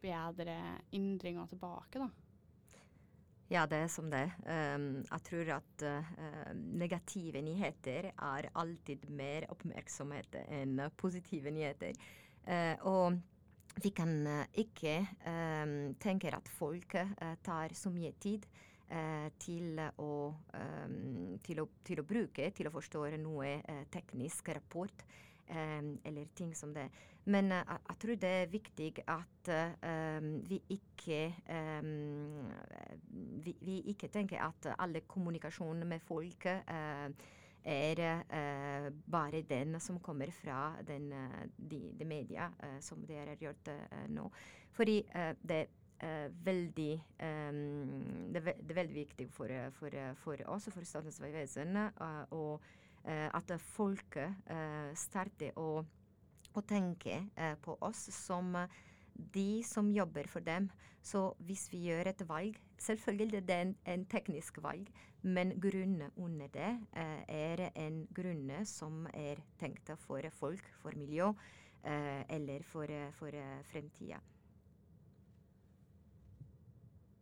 bedre 0.04 0.56
endringer 0.94 1.48
tilbake, 1.48 2.02
da. 2.02 2.10
Ja, 3.52 3.66
det 3.68 3.82
er 3.84 3.90
som 3.92 4.08
det. 4.10 4.24
Um, 4.48 5.04
jeg 5.04 5.24
tror 5.28 5.50
at 5.58 5.84
uh, 5.84 6.50
negative 6.54 7.42
nyheter 7.44 8.08
er 8.12 8.48
alltid 8.56 9.04
mer 9.12 9.46
oppmerksomhet 9.52 10.40
enn 10.48 10.80
positive 10.96 11.52
nyheter. 11.52 11.92
Uh, 12.48 12.74
og 12.88 13.82
vi 13.84 13.92
kan 13.96 14.14
uh, 14.26 14.46
ikke 14.60 14.96
um, 15.28 15.92
tenke 16.00 16.32
at 16.32 16.48
folk 16.56 16.96
tar 17.44 17.76
så 17.76 17.92
mye 17.92 18.14
tid 18.20 18.48
til 19.42 19.80
å, 19.98 20.12
um, 20.54 21.38
til, 21.42 21.60
å, 21.62 21.68
til, 21.82 22.00
å, 22.02 22.06
bruke, 22.06 22.50
til 22.54 22.68
å 22.68 22.74
forstå 22.74 23.04
noe 23.18 23.56
teknisk 23.90 24.52
rapport 24.54 25.04
eller 25.48 26.24
ting 26.34 26.54
som 26.56 26.72
det. 26.74 26.88
Men 27.24 27.52
uh, 27.52 27.76
jeg 27.88 27.96
tror 28.00 28.18
det 28.20 28.32
er 28.40 28.50
viktig 28.52 28.90
at 29.08 29.50
uh, 29.50 30.26
vi, 30.48 30.60
ikke, 30.68 31.20
vi, 33.44 33.56
vi, 33.60 33.78
ikke 33.92 34.08
tenker 34.12 34.42
at 34.44 34.74
alle 34.78 35.04
kommunikasjon 35.08 35.86
med 35.88 36.04
folk 36.04 36.46
uh, 36.48 37.08
er 37.64 38.00
bare 39.08 39.40
den 39.48 39.78
som 39.80 39.96
kommer 40.04 40.28
fra 40.36 40.74
den, 40.84 41.06
de, 41.56 41.78
de 41.96 42.04
media 42.04 42.50
som 42.84 43.00
dere 43.08 43.32
har 43.32 43.40
gjort 43.40 43.70
nå. 44.12 44.26
Fordi 44.76 44.98
det 45.40 45.56
er 45.62 45.70
veldig 46.44 46.92
um, 47.22 48.30
det, 48.34 48.42
er, 48.44 48.74
veldig 48.76 48.94
viktig 48.94 49.28
for, 49.32 49.52
for, 49.78 49.98
for 50.20 50.46
oss, 50.52 50.68
for 50.74 50.86
Statens 50.86 51.20
vegvesen, 51.22 51.78
at 53.04 53.54
folket 53.74 54.52
starter 54.98 55.56
å 55.60 55.84
å 56.54 56.62
tenke 56.66 57.20
eh, 57.34 57.54
på 57.62 57.76
oss 57.84 58.08
som 58.14 58.54
eh, 58.58 58.82
de 59.14 59.62
som 59.66 59.90
jobber 59.94 60.28
for 60.30 60.44
dem. 60.44 60.70
Så 61.04 61.34
hvis 61.46 61.66
vi 61.72 61.84
gjør 61.90 62.12
et 62.14 62.28
valg 62.28 62.60
Selvfølgelig 62.84 63.40
det 63.46 63.54
er 63.54 63.62
en, 63.62 63.70
en 63.86 64.02
teknisk 64.10 64.58
valg, 64.60 64.88
men 65.22 65.52
grunnen 65.62 66.10
under 66.20 66.50
det 66.52 66.72
eh, 67.00 67.20
er 67.30 67.62
en 67.70 68.00
grunn 68.12 68.50
som 68.68 69.06
er 69.14 69.40
tenkt 69.60 69.92
for 70.02 70.26
folk, 70.34 70.66
for 70.82 70.98
miljø 70.98 71.30
eh, 71.86 72.26
eller 72.34 72.66
for, 72.68 72.90
for 73.16 73.38
fremtida. 73.70 74.18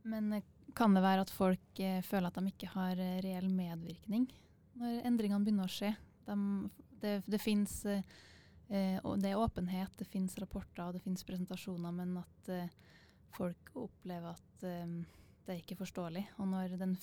Men 0.08 0.32
eh, 0.38 0.48
kan 0.76 0.94
det 0.96 1.04
være 1.04 1.26
at 1.26 1.32
folk 1.34 1.80
eh, 1.80 2.00
føler 2.06 2.30
at 2.30 2.40
de 2.40 2.52
ikke 2.52 2.72
har 2.74 2.96
reell 2.96 3.50
medvirkning 3.52 4.28
når 4.80 5.02
endringene 5.04 5.44
begynner 5.44 5.68
å 5.68 5.72
skje? 5.72 5.90
De, 6.26 6.36
det 7.02 7.18
det 7.28 7.40
fins 7.42 7.82
Eh, 8.72 9.16
det 9.16 9.28
er 9.28 9.36
åpenhet, 9.36 9.92
det 9.98 10.08
finnes 10.08 10.38
rapporter 10.40 10.86
og 10.86 10.96
det 10.96 11.02
finnes 11.04 11.24
presentasjoner, 11.28 11.92
men 11.92 12.14
at 12.22 12.48
eh, 12.48 12.70
folk 13.36 13.74
opplever 13.76 14.32
at 14.32 14.64
eh, 14.64 14.94
det 15.44 15.52
er 15.52 15.60
ikke 15.60 15.76
forståelig. 15.82 16.24
Og 16.40 16.48
når 16.48 16.78
den 16.80 16.94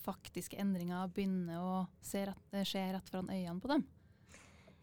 faktiske 0.00 0.56
endringa 0.56 1.02
begynner 1.12 1.60
å 1.60 1.74
eh, 1.84 2.64
skje 2.64 2.86
rett 2.94 3.12
foran 3.12 3.28
øynene 3.28 3.60
på 3.60 3.72
dem, 3.74 3.84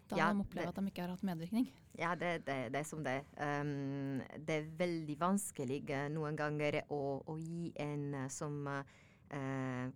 da 0.09 0.19
ja, 0.19 0.27
de 0.29 0.43
opplever 0.43 0.69
det, 0.69 0.73
at 0.73 0.81
de 0.81 0.91
ikke 0.91 1.05
har 1.05 1.15
hatt 1.15 1.25
medvirkning. 1.25 1.65
Ja, 1.97 2.13
det, 2.19 2.45
det, 2.45 2.59
det 2.75 2.81
er 2.81 2.87
som 2.87 3.01
det. 3.05 3.17
Um, 3.39 4.21
det 4.47 4.59
er 4.59 4.69
veldig 4.77 5.17
vanskelig 5.21 5.81
uh, 5.89 6.05
noen 6.13 6.37
ganger 6.37 6.81
å, 6.93 7.01
å 7.25 7.37
gi 7.41 7.71
en 7.81 8.07
uh, 8.13 8.29
som 8.29 8.59
uh, 8.69 8.83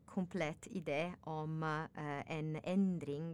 komplett 0.09 0.67
idé 0.73 1.13
om 1.29 1.61
en 1.63 2.55
endring 2.65 3.29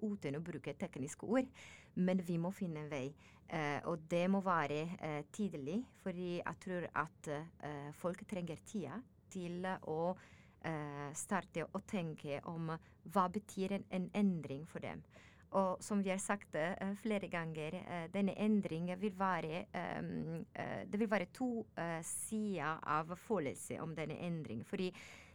uten 0.00 0.38
å 0.38 0.40
bruke 0.40 0.72
tekniske 0.78 1.26
ord. 1.26 1.48
Men 1.94 2.22
vi 2.24 2.38
må 2.40 2.52
finne 2.54 2.84
en 2.84 2.92
vei. 2.92 3.08
Uh, 3.52 3.80
og 3.90 4.06
det 4.08 4.30
må 4.32 4.40
være 4.40 4.86
uh, 4.96 5.18
tidlig, 5.32 5.82
for 6.00 6.16
jeg 6.16 6.56
tror 6.64 6.86
at 6.96 7.28
uh, 7.28 7.90
folk 7.92 8.22
trenger 8.28 8.62
tida 8.64 9.00
til 9.32 9.66
å 9.88 10.14
starte 11.18 11.64
å 11.74 11.80
tenke 11.90 12.36
om 12.46 12.68
hva 13.10 13.22
betyr 13.34 13.72
en, 13.74 13.84
en 13.90 14.04
endring 14.14 14.60
for 14.70 14.78
dem. 14.78 15.00
Og 15.58 15.82
som 15.84 16.00
vi 16.04 16.10
har 16.12 16.20
sagt 16.22 16.56
uh, 16.56 16.92
flere 17.02 17.28
ganger, 17.28 17.76
uh, 17.84 18.06
denne 18.12 18.34
endringen 18.40 19.00
vil 19.00 19.12
være 19.18 19.64
uh, 19.74 20.84
Det 20.88 21.00
vil 21.00 21.10
være 21.10 21.32
to 21.34 21.66
sider 22.02 22.80
av 22.82 23.16
følelse 23.16 23.80
om 23.80 23.94
denne 23.96 24.16
endringen. 24.16 24.64
Fordi 24.64 24.90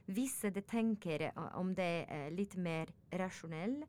hvis 0.08 0.40
de 0.54 0.62
tenker 0.62 1.30
om 1.60 1.74
det 1.76 2.06
er 2.08 2.30
litt 2.32 2.56
mer 2.56 2.88
rasjonell, 3.20 3.82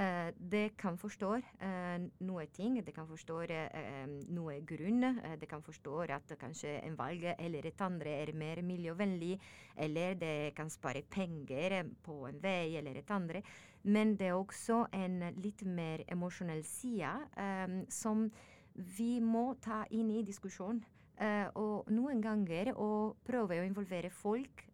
Uh, 0.00 0.30
det 0.50 0.78
kan 0.80 0.94
forstå 0.96 1.28
uh, 1.60 2.04
noe 2.24 2.44
ting, 2.56 2.78
det 2.80 2.94
kan 2.96 3.04
forstå 3.04 3.34
uh, 3.50 4.12
noe 4.32 4.54
grunn. 4.64 5.02
det 5.36 5.48
kan 5.48 5.60
forstå 5.60 5.98
at 6.14 6.32
kanskje 6.40 6.78
en 6.86 6.96
valg 6.96 7.26
eller 7.34 7.66
et 7.68 7.82
andre 7.84 8.14
er 8.22 8.32
mer 8.32 8.62
miljøvennlig, 8.64 9.34
eller 9.76 10.14
det 10.14 10.54
kan 10.56 10.70
spare 10.72 11.02
penger 11.02 11.82
på 12.02 12.16
en 12.30 12.40
vei 12.40 12.78
eller 12.78 12.96
et 12.96 13.10
andre. 13.10 13.42
Men 13.82 14.16
det 14.16 14.30
er 14.30 14.38
også 14.38 14.86
en 14.92 15.20
litt 15.36 15.66
mer 15.66 16.06
emosjonell 16.08 16.64
side 16.64 17.12
som 17.92 18.30
vi 18.96 19.20
må 19.20 19.54
ta 19.60 19.84
inn 19.90 20.10
i 20.10 20.24
diskusjonen. 20.24 20.82
og 21.54 21.90
noen 21.92 22.20
ganger 22.22 22.72
å 22.72 23.14
prøve 23.24 23.60
å 23.60 23.64
involvere 23.64 24.10
folk 24.10 24.64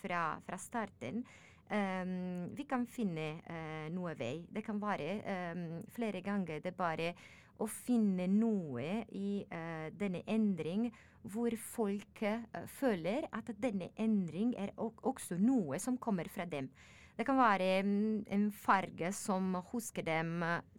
fra, 0.00 0.40
fra 0.44 0.58
starten. 0.58 1.24
Um, 1.68 2.48
vi 2.56 2.64
kan 2.64 2.86
finne 2.88 3.42
uh, 3.44 3.88
noe 3.92 4.14
vei. 4.16 4.46
Det 4.48 4.62
kan 4.64 4.80
være 4.80 5.18
um, 5.52 5.82
flere 5.92 6.22
ganger 6.24 6.62
det 6.64 6.72
bare 6.76 7.12
å 7.60 7.66
finne 7.68 8.24
noe 8.30 9.02
i 9.12 9.42
uh, 9.52 9.88
denne 10.00 10.22
endring 10.30 10.88
hvor 11.28 11.52
folk 11.60 12.22
uh, 12.24 12.64
føler 12.78 13.26
at 13.36 13.50
denne 13.60 13.90
endring 14.00 14.54
er 14.56 14.72
også 14.78 15.36
noe 15.36 15.80
som 15.82 15.98
kommer 16.00 16.30
fra 16.32 16.46
dem. 16.48 16.70
Det 17.18 17.24
kan 17.26 17.34
være 17.34 17.80
en 18.30 18.44
farge 18.54 19.08
som 19.12 19.56
husker 19.72 20.04
dem 20.06 20.36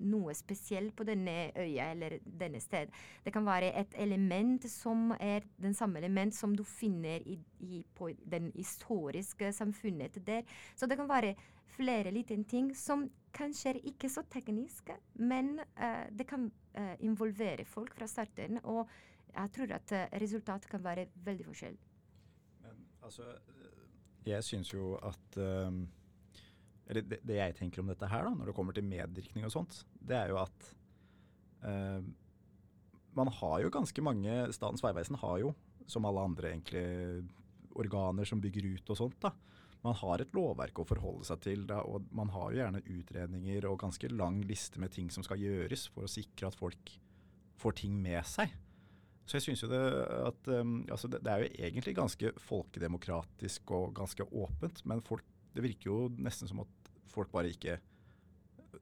noe 0.08 0.36
spesielt 0.38 0.94
på 0.96 1.04
denne 1.04 1.50
øya 1.52 1.90
eller 1.92 2.16
denne 2.24 2.62
sted. 2.64 2.88
Det 3.26 3.34
kan 3.36 3.44
være 3.44 3.74
et 3.82 3.98
element 4.00 4.64
som 4.72 5.12
er 5.20 5.44
den 5.60 5.76
samme 5.76 6.00
element 6.00 6.36
som 6.36 6.56
du 6.56 6.64
finner 6.64 7.20
i, 7.28 7.36
i, 7.60 7.82
på 7.96 8.14
den 8.24 8.54
historiske 8.56 9.52
samfunnet 9.52 10.16
der. 10.28 10.48
Så 10.76 10.88
det 10.88 10.96
kan 11.02 11.12
være 11.12 11.36
flere 11.76 12.16
liten 12.16 12.48
ting 12.48 12.72
som 12.76 13.10
kanskje 13.36 13.76
er 13.76 13.84
ikke 13.92 14.08
så 14.10 14.24
tekniske, 14.32 14.96
men 15.20 15.58
uh, 15.60 16.08
det 16.16 16.28
kan 16.28 16.48
uh, 16.80 16.96
involvere 17.04 17.68
folk 17.68 18.00
fra 18.00 18.08
starten. 18.08 18.64
Og 18.64 18.88
jeg 19.36 19.52
tror 19.56 19.76
at 19.76 19.98
resultatet 20.22 20.72
kan 20.72 20.84
være 20.84 21.10
veldig 21.16 21.52
forskjellig. 21.52 21.80
Men 22.64 22.84
altså 23.04 23.24
Jeg 24.26 24.44
syns 24.44 24.74
jo 24.74 24.96
at 24.96 25.38
um, 25.38 25.90
Eller 26.90 27.06
det, 27.06 27.22
det, 27.22 27.38
jeg 27.38 27.56
tenker 27.60 27.84
om 27.84 27.92
dette 27.92 28.10
her, 28.10 28.26
da, 28.26 28.34
når 28.34 28.50
det 28.50 28.56
kommer 28.58 28.76
til 28.76 28.88
medvirkning 28.90 29.46
og 29.46 29.54
sånt, 29.54 29.84
det 30.02 30.18
er 30.18 30.34
jo 30.34 30.40
at 30.42 30.72
uh, 31.66 32.02
man 33.18 33.30
har 33.40 33.60
jo 33.64 33.74
ganske 33.74 34.04
mange 34.06 34.40
Statens 34.56 34.84
vegvesen 34.86 35.20
har 35.22 35.38
jo, 35.44 35.54
som 35.90 36.06
alle 36.06 36.24
andre 36.26 36.54
egentlig, 36.54 37.28
organer 37.80 38.28
som 38.28 38.42
bygger 38.42 38.72
ut 38.76 38.92
og 38.94 39.00
sånt, 39.00 39.20
da. 39.22 39.34
Man 39.80 39.96
har 39.96 40.20
et 40.20 40.34
lovverk 40.36 40.82
å 40.82 40.88
forholde 40.88 41.24
seg 41.30 41.40
til, 41.46 41.62
da, 41.70 41.80
og 41.88 42.10
man 42.16 42.32
har 42.34 42.50
jo 42.52 42.60
gjerne 42.60 42.82
utredninger 42.84 43.68
og 43.70 43.78
ganske 43.80 44.10
lang 44.12 44.42
liste 44.44 44.82
med 44.82 44.92
ting 44.92 45.08
som 45.14 45.24
skal 45.24 45.40
gjøres 45.40 45.86
for 45.94 46.04
å 46.04 46.12
sikre 46.12 46.50
at 46.50 46.58
folk 46.60 46.92
får 47.60 47.78
ting 47.80 47.96
med 48.02 48.20
seg. 48.28 48.52
Så 49.30 49.38
jeg 49.38 49.46
syns 49.46 49.64
jo 49.64 49.70
det 49.72 49.80
at 50.26 50.50
um, 50.58 50.82
altså 50.90 51.08
det, 51.12 51.22
det, 51.24 51.32
er 51.32 51.44
jo 51.44 51.68
egentlig 51.70 51.94
ganske 51.96 52.32
folkedemokratisk 52.42 53.72
og 53.78 53.94
ganske 54.02 54.26
åpent, 54.26 54.82
men 54.90 55.04
folk, 55.06 55.24
det 55.54 55.64
virker 55.64 55.92
jo 55.92 56.00
nesten 56.18 56.50
som 56.50 56.64
at 56.66 56.79
folk 57.12 57.32
bare 57.34 57.52
ikke 57.54 57.80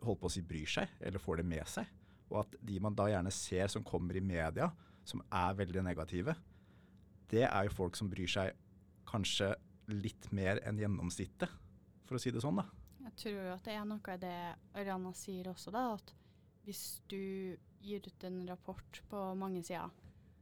holdt 0.04 0.22
på 0.22 0.30
å 0.30 0.34
si 0.34 0.44
bryr 0.46 0.70
seg, 0.70 0.98
eller 1.02 1.22
får 1.22 1.42
det 1.42 1.48
med 1.48 1.68
seg. 1.70 1.90
Og 2.28 2.42
at 2.44 2.58
de 2.70 2.80
man 2.84 2.96
da 2.96 3.08
gjerne 3.10 3.32
ser 3.34 3.72
som 3.72 3.86
kommer 3.88 4.18
i 4.18 4.24
media, 4.24 4.70
som 5.08 5.24
er 5.32 5.56
veldig 5.56 5.84
negative, 5.86 6.36
det 7.32 7.46
er 7.48 7.68
jo 7.68 7.76
folk 7.76 7.96
som 8.00 8.10
bryr 8.12 8.30
seg 8.32 8.56
kanskje 9.08 9.54
litt 9.92 10.28
mer 10.36 10.60
enn 10.68 10.80
gjennomsnittet, 10.82 11.52
for 12.08 12.18
å 12.18 12.22
si 12.22 12.32
det 12.32 12.44
sånn, 12.44 12.60
da. 12.60 12.68
Jeg 13.08 13.16
tror 13.22 13.38
jo 13.38 13.54
at 13.54 13.68
det 13.68 13.76
er 13.76 13.86
noe 13.88 14.14
i 14.14 14.20
det 14.20 14.38
Ariana 14.76 15.14
sier 15.16 15.48
også, 15.52 15.72
da. 15.72 15.86
At 15.96 16.12
hvis 16.68 17.00
du 17.08 17.56
gir 17.84 18.04
ut 18.04 18.28
en 18.28 18.42
rapport 18.50 19.02
på 19.08 19.24
mange 19.40 19.64
sider, 19.64 19.92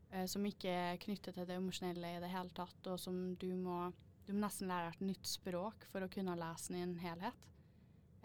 eh, 0.09 0.25
som 0.29 0.45
ikke 0.45 0.73
er 0.73 1.01
knyttet 1.01 1.37
til 1.37 1.45
det 1.45 1.59
emosjonelle 1.59 2.15
i 2.15 2.21
det 2.23 2.31
hele 2.33 2.53
tatt, 2.57 2.89
og 2.89 2.97
som 3.01 3.19
du 3.41 3.51
må, 3.53 3.91
du 4.25 4.33
må 4.33 4.45
nesten 4.47 4.69
lære 4.71 4.95
et 4.95 5.05
nytt 5.05 5.29
språk 5.29 5.85
for 5.91 6.05
å 6.05 6.09
kunne 6.11 6.37
lese 6.39 6.73
den 6.73 6.81
i 6.81 6.85
en 6.87 6.97
helhet, 7.03 7.45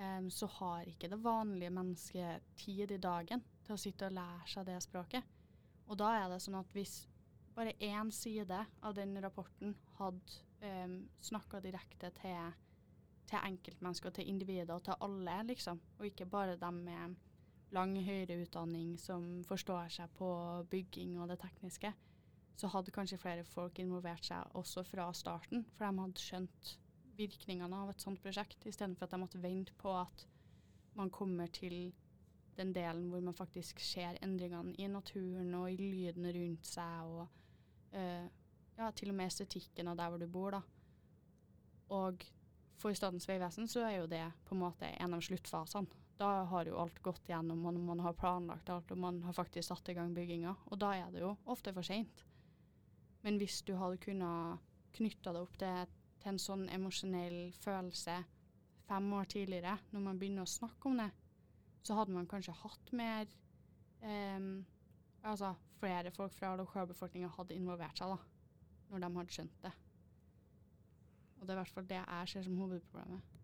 eh, 0.00 0.26
så 0.33 0.49
har 0.59 0.88
ikke 0.88 1.11
det 1.12 1.21
vanlige 1.23 1.75
mennesket 1.76 2.50
tid 2.59 2.97
i 2.97 3.00
dagen 3.02 3.45
til 3.66 3.76
å 3.76 3.80
sitte 3.80 4.09
og 4.09 4.16
lære 4.16 4.49
seg 4.50 4.66
det 4.69 4.80
språket. 4.83 5.37
Og 5.90 5.99
da 5.99 6.11
er 6.19 6.28
det 6.30 6.40
sånn 6.42 6.59
at 6.61 6.75
hvis 6.75 7.04
bare 7.54 7.76
én 7.83 8.11
side 8.14 8.59
av 8.80 8.95
den 8.95 9.16
rapporten 9.23 9.75
hadde 9.99 10.37
um, 10.62 11.00
snakka 11.21 11.61
direkte 11.61 12.12
til, 12.21 12.52
til 13.28 13.42
enkeltmennesker, 13.42 14.14
til 14.14 14.30
individer 14.30 14.76
og 14.76 14.85
til 14.87 15.02
alle, 15.04 15.40
liksom, 15.50 15.80
og 15.99 16.07
ikke 16.07 16.28
bare 16.30 16.57
dem 16.61 16.85
med 16.87 17.19
lang 17.75 17.95
høyere 18.02 18.40
utdanning 18.45 18.95
som 18.99 19.42
forstår 19.47 19.90
seg 19.95 20.14
på 20.19 20.30
bygging 20.71 21.19
og 21.21 21.30
det 21.30 21.40
tekniske, 21.42 21.92
så 22.61 22.71
hadde 22.73 22.95
kanskje 22.95 23.21
flere 23.21 23.45
folk 23.47 23.78
involvert 23.80 24.26
seg 24.26 24.57
også 24.59 24.85
fra 24.85 25.09
starten, 25.16 25.64
for 25.76 25.87
de 25.87 26.04
hadde 26.04 26.23
skjønt 26.23 26.73
virkningene 27.21 27.83
av 27.85 27.93
et 27.93 28.03
sånt 28.03 28.21
prosjekt, 28.23 28.65
istedenfor 28.67 29.07
at 29.07 29.15
de 29.15 29.21
måtte 29.21 29.43
vente 29.43 29.77
på 29.79 29.93
at 30.00 30.27
man 30.99 31.12
kommer 31.15 31.50
til 31.55 31.93
den 32.59 32.73
delen 32.75 33.09
hvor 33.12 33.23
man 33.25 33.37
faktisk 33.37 33.81
ser 33.85 34.19
endringene 34.25 34.75
i 34.79 34.89
naturen 34.91 35.55
og 35.57 35.71
i 35.71 35.79
lyden 35.79 36.27
rundt 36.35 36.67
seg, 36.67 37.07
og 37.07 37.95
uh, 37.95 38.27
ja, 38.81 38.91
til 38.97 39.12
og 39.12 39.19
med 39.21 39.31
estetikken 39.31 39.91
av 39.93 39.99
der 40.00 40.12
hvor 40.12 40.21
du 40.21 40.29
bor. 40.29 40.59
da. 40.59 40.62
Og 41.97 42.25
for 42.81 42.97
Statens 42.97 43.29
vegvesen 43.29 43.69
så 43.69 43.85
er 43.87 43.99
jo 43.99 44.11
det 44.11 44.25
på 44.47 44.57
en 44.57 44.62
måte 44.65 44.89
en 44.89 45.17
av 45.17 45.25
sluttfasene. 45.25 45.99
Da 46.21 46.45
har 46.50 46.69
jo 46.69 46.77
alt 46.77 46.99
gått 47.00 47.31
gjennom, 47.31 47.62
og 47.65 47.79
man 47.81 48.03
har 48.05 48.17
planlagt 48.17 48.69
alt, 48.69 48.91
og 48.93 48.99
man 49.00 49.23
har 49.25 49.33
faktisk 49.33 49.71
satt 49.71 49.89
i 49.89 49.95
gang 49.97 50.12
bygginga. 50.12 50.53
Og 50.69 50.81
da 50.81 50.93
er 50.99 51.15
det 51.15 51.23
jo 51.23 51.31
ofte 51.49 51.73
for 51.73 51.87
seint. 51.87 52.25
Men 53.25 53.39
hvis 53.41 53.62
du 53.65 53.73
hadde 53.81 54.00
kunnet 54.05 54.61
knytta 54.97 55.33
det 55.33 55.41
opp 55.41 55.57
til, 55.61 55.95
til, 56.21 56.33
en 56.33 56.43
sånn 56.43 56.67
emosjonell 56.73 57.39
følelse 57.61 58.17
fem 58.89 59.12
år 59.17 59.31
tidligere, 59.31 59.77
når 59.95 60.05
man 60.05 60.21
begynner 60.21 60.47
å 60.47 60.50
snakke 60.50 60.91
om 60.91 61.00
det, 61.00 61.11
så 61.87 61.97
hadde 61.97 62.15
man 62.17 62.29
kanskje 62.29 62.57
hatt 62.61 62.93
mer 62.97 63.31
um, 64.03 64.53
Altså 65.21 65.50
flere 65.77 66.09
folk 66.17 66.33
fra 66.33 66.54
lokalbefolkninga 66.56 67.28
hadde 67.35 67.52
involvert 67.52 67.99
seg, 68.00 68.09
da. 68.09 68.17
Når 68.89 69.02
de 69.02 69.11
hadde 69.19 69.35
skjønt 69.35 69.59
det. 69.67 69.73
Og 71.37 71.43
det 71.45 71.52
er 71.52 71.59
i 71.59 71.61
hvert 71.61 71.75
fall 71.75 71.91
det 71.91 71.99
jeg 71.99 72.30
ser 72.33 72.47
som 72.47 72.56
hovedproblemet. 72.56 73.37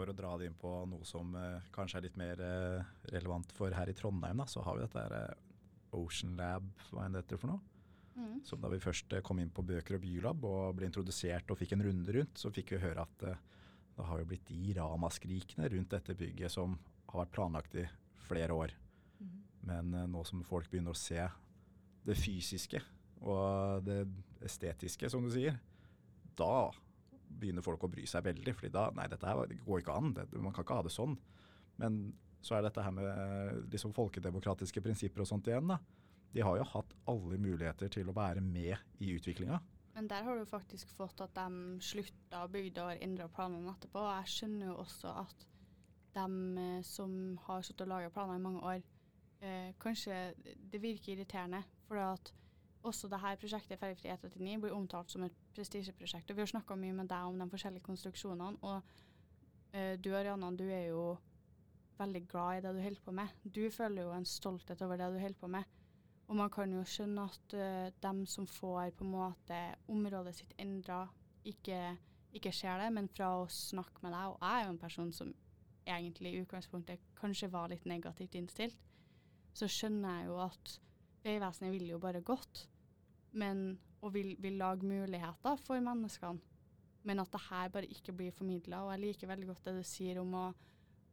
for 0.00 0.08
å 0.08 0.16
dra 0.16 0.32
det 0.40 0.48
inn 0.48 0.56
på 0.56 0.70
noe 0.88 1.06
som 1.08 1.34
uh, 1.36 1.60
kanskje 1.74 2.00
er 2.00 2.06
litt 2.06 2.18
mer 2.20 2.40
uh, 2.40 2.92
relevant 3.12 3.52
for 3.56 3.74
her 3.76 3.90
i 3.90 3.96
Trondheim, 3.96 4.40
da, 4.40 4.46
så 4.48 4.64
har 4.64 4.78
vi 4.78 4.86
dette 4.86 5.02
eh, 5.18 5.42
Ocean 5.98 6.36
Lab, 6.38 6.70
hva 6.88 7.04
enn 7.04 7.16
det 7.16 7.24
heter 7.24 7.40
for 7.42 7.52
noe. 7.52 7.69
Mm. 8.16 8.40
Som 8.44 8.60
da 8.62 8.70
vi 8.72 8.80
først 8.82 9.12
eh, 9.14 9.22
kom 9.24 9.40
inn 9.40 9.52
på 9.54 9.64
Bøker 9.66 9.96
og 9.96 10.04
bylab 10.04 10.44
og 10.48 10.76
ble 10.78 10.88
introdusert 10.88 11.50
og 11.52 11.58
fikk 11.60 11.76
en 11.76 11.84
runde 11.86 12.16
rundt, 12.16 12.40
så 12.40 12.50
fikk 12.54 12.74
vi 12.74 12.82
høre 12.82 13.04
at 13.06 13.26
eh, 13.28 13.42
det 13.96 14.06
har 14.08 14.20
jo 14.22 14.28
blitt 14.30 14.48
de 14.48 14.74
ramaskrikene 14.78 15.68
rundt 15.72 15.94
dette 15.94 16.16
bygget 16.18 16.52
som 16.52 16.76
har 17.10 17.24
vært 17.24 17.34
planlagt 17.36 17.76
i 17.78 17.86
flere 18.26 18.56
år. 18.56 18.74
Mm. 19.20 19.36
Men 19.70 19.94
eh, 19.94 20.08
nå 20.10 20.24
som 20.28 20.42
folk 20.46 20.70
begynner 20.72 20.96
å 20.96 21.00
se 21.00 21.22
det 22.06 22.16
fysiske 22.16 22.80
og 23.20 23.84
det 23.84 24.02
estetiske, 24.46 25.10
som 25.12 25.24
du 25.24 25.30
sier, 25.32 25.58
da 26.38 26.70
begynner 27.40 27.64
folk 27.64 27.84
å 27.84 27.90
bry 27.92 28.06
seg 28.08 28.24
veldig. 28.24 28.54
fordi 28.56 28.72
da 28.74 28.88
Nei, 28.96 29.06
dette 29.12 29.28
her 29.28 29.54
går 29.66 29.82
ikke 29.82 29.96
an. 29.96 30.14
Man 30.40 30.54
kan 30.56 30.64
ikke 30.64 30.78
ha 30.80 30.86
det 30.86 30.94
sånn. 30.94 31.18
Men 31.80 32.00
så 32.44 32.56
er 32.56 32.64
dette 32.64 32.82
her 32.82 32.94
med 32.96 33.68
liksom 33.72 33.92
folkedemokratiske 33.96 34.82
prinsipper 34.84 35.22
og 35.22 35.28
sånt 35.28 35.48
igjen. 35.50 35.68
da. 35.68 35.78
De 36.32 36.44
har 36.46 36.56
jo 36.56 36.66
hatt 36.72 36.89
alle 37.08 37.38
muligheter 37.40 37.88
til 37.88 38.10
å 38.10 38.16
være 38.16 38.42
med 38.44 38.76
i 39.00 39.12
utviklinga. 39.16 39.60
Men 39.94 40.08
der 40.08 40.22
har 40.22 40.38
du 40.38 40.44
faktisk 40.46 40.90
fått 40.96 41.20
at 41.20 41.34
de 41.34 41.78
slutta 41.82 42.44
å 42.44 42.50
bygge 42.52 42.84
og 42.84 43.02
endra 43.02 43.28
planene 43.28 43.72
etterpå. 43.74 44.00
Og 44.00 44.12
jeg 44.20 44.34
skjønner 44.34 44.70
jo 44.70 44.76
også 44.84 45.14
at 45.24 45.46
de 46.14 46.26
eh, 46.64 46.82
som 46.86 47.12
har 47.46 47.62
sittet 47.66 47.86
og 47.86 47.92
laga 47.92 48.12
planer 48.14 48.38
i 48.38 48.44
mange 48.44 48.62
år, 48.66 48.84
eh, 49.40 49.72
kanskje 49.82 50.20
det 50.40 50.82
virker 50.82 51.14
irriterende. 51.14 51.62
For 51.88 52.00
at 52.02 52.32
også 52.86 53.10
dette 53.12 53.36
prosjektet 53.42 53.80
Ferjefri 53.80 54.12
E39 54.14 54.60
blir 54.62 54.76
omtalt 54.76 55.10
som 55.12 55.26
et 55.26 55.36
prestisjeprosjekt. 55.56 56.30
Og 56.30 56.38
vi 56.38 56.46
har 56.46 56.52
snakka 56.54 56.78
mye 56.80 56.96
med 56.96 57.10
deg 57.10 57.28
om 57.28 57.42
de 57.42 57.48
forskjellige 57.50 57.84
konstruksjonene. 57.84 58.56
Og 58.62 59.74
eh, 59.74 59.96
du 60.00 60.14
Arianna, 60.14 60.52
du 60.56 60.64
er 60.68 60.86
jo 60.92 61.04
veldig 62.00 62.24
glad 62.28 62.56
i 62.56 62.64
det 62.64 62.74
du 62.76 62.80
holder 62.80 63.04
på 63.04 63.12
med. 63.20 63.36
Du 63.44 63.62
føler 63.74 64.06
jo 64.06 64.14
en 64.16 64.24
stolthet 64.24 64.82
over 64.86 64.96
det 64.96 65.10
du 65.12 65.20
holder 65.20 65.40
på 65.42 65.50
med. 65.58 65.76
Og 66.30 66.36
man 66.38 66.50
kan 66.54 66.70
jo 66.70 66.84
skjønne 66.86 67.24
at 67.26 67.54
uh, 67.58 67.88
dem 68.02 68.22
som 68.30 68.46
får 68.46 68.92
på 68.94 69.02
en 69.02 69.14
måte 69.16 69.56
området 69.90 70.36
sitt 70.36 70.52
endra, 70.62 71.02
ikke, 71.44 71.96
ikke 72.38 72.52
ser 72.54 72.78
det. 72.78 72.92
Men 72.94 73.10
fra 73.10 73.32
å 73.40 73.48
snakke 73.50 74.04
med 74.04 74.14
deg, 74.14 74.28
og 74.30 74.44
jeg 74.44 74.60
er 74.60 74.68
jo 74.68 74.74
en 74.76 74.84
person 74.84 75.10
som 75.16 75.32
egentlig 75.90 76.34
i 76.34 76.44
utgangspunktet 76.44 77.02
kanskje 77.18 77.50
var 77.50 77.72
litt 77.72 77.88
negativt 77.88 78.36
innstilt, 78.38 78.78
så 79.56 79.66
skjønner 79.66 80.20
jeg 80.20 80.30
jo 80.30 80.38
at 80.44 80.76
Vegvesenet 81.20 81.74
vil 81.74 81.90
jo 81.90 81.98
bare 82.00 82.22
godt, 82.24 82.62
men, 83.36 83.74
og 84.00 84.14
vil, 84.14 84.32
vil, 84.40 84.54
lage 84.56 84.86
muligheter 84.88 85.58
for 85.66 85.82
menneskene. 85.84 86.40
Men 87.04 87.20
at 87.20 87.32
det 87.32 87.42
her 87.48 87.68
bare 87.72 87.90
ikke 87.90 88.14
blir 88.16 88.32
formidla. 88.36 88.84
Og 88.84 88.94
jeg 88.94 89.02
liker 89.02 89.28
veldig 89.28 89.48
godt 89.50 89.66
det 89.66 89.74
du 89.78 89.84
sier 89.88 90.20
om 90.20 90.34
å 90.36 90.50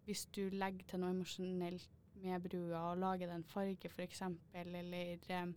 Hvis 0.08 0.26
du 0.32 0.48
legger 0.56 0.86
til 0.88 1.02
noe 1.02 1.12
emosjonelt 1.12 1.97
med 2.24 2.44
brua 2.44 2.92
og 2.92 3.02
lage 3.02 3.28
den 3.28 3.42
en 3.42 3.48
farge 3.48 3.90
f.eks., 3.90 4.24
eller 4.54 4.94
eh, 4.96 5.54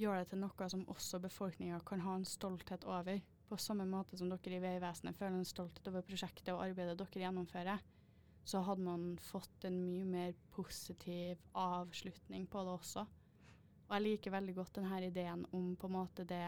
gjøre 0.00 0.22
det 0.22 0.30
til 0.32 0.42
noe 0.42 0.68
som 0.72 0.86
også 0.90 1.20
befolkninga 1.22 1.80
kan 1.86 2.02
ha 2.04 2.16
en 2.16 2.26
stolthet 2.28 2.86
over, 2.88 3.20
på 3.50 3.58
samme 3.58 3.86
måte 3.90 4.18
som 4.18 4.30
dere 4.30 4.58
i 4.58 4.62
Vegvesenet 4.62 5.16
føler 5.18 5.40
en 5.40 5.48
stolthet 5.48 5.88
over 5.90 6.06
prosjektet 6.06 6.52
og 6.54 6.62
arbeidet 6.64 6.98
dere 7.00 7.24
gjennomfører, 7.24 7.80
så 8.46 8.62
hadde 8.64 8.86
man 8.86 9.06
fått 9.20 9.66
en 9.68 9.78
mye 9.84 10.06
mer 10.08 10.36
positiv 10.54 11.40
avslutning 11.58 12.46
på 12.50 12.62
det 12.64 12.76
også. 12.78 13.06
Og 13.88 13.96
jeg 13.96 14.06
liker 14.06 14.34
veldig 14.36 14.54
godt 14.54 14.76
denne 14.78 15.00
ideen 15.02 15.42
om 15.56 15.72
på 15.76 15.90
en 15.90 15.96
måte 15.96 16.24
det 16.24 16.44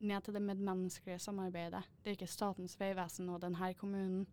ned 0.00 0.24
til 0.24 0.34
det 0.34 0.42
medmenneskelige 0.42 1.18
samarbeidet. 1.18 1.82
Det 2.00 2.12
er 2.12 2.16
ikke 2.16 2.30
Statens 2.30 2.78
vegvesen 2.80 3.28
og 3.28 3.42
denne 3.42 3.72
kommunen. 3.74 4.26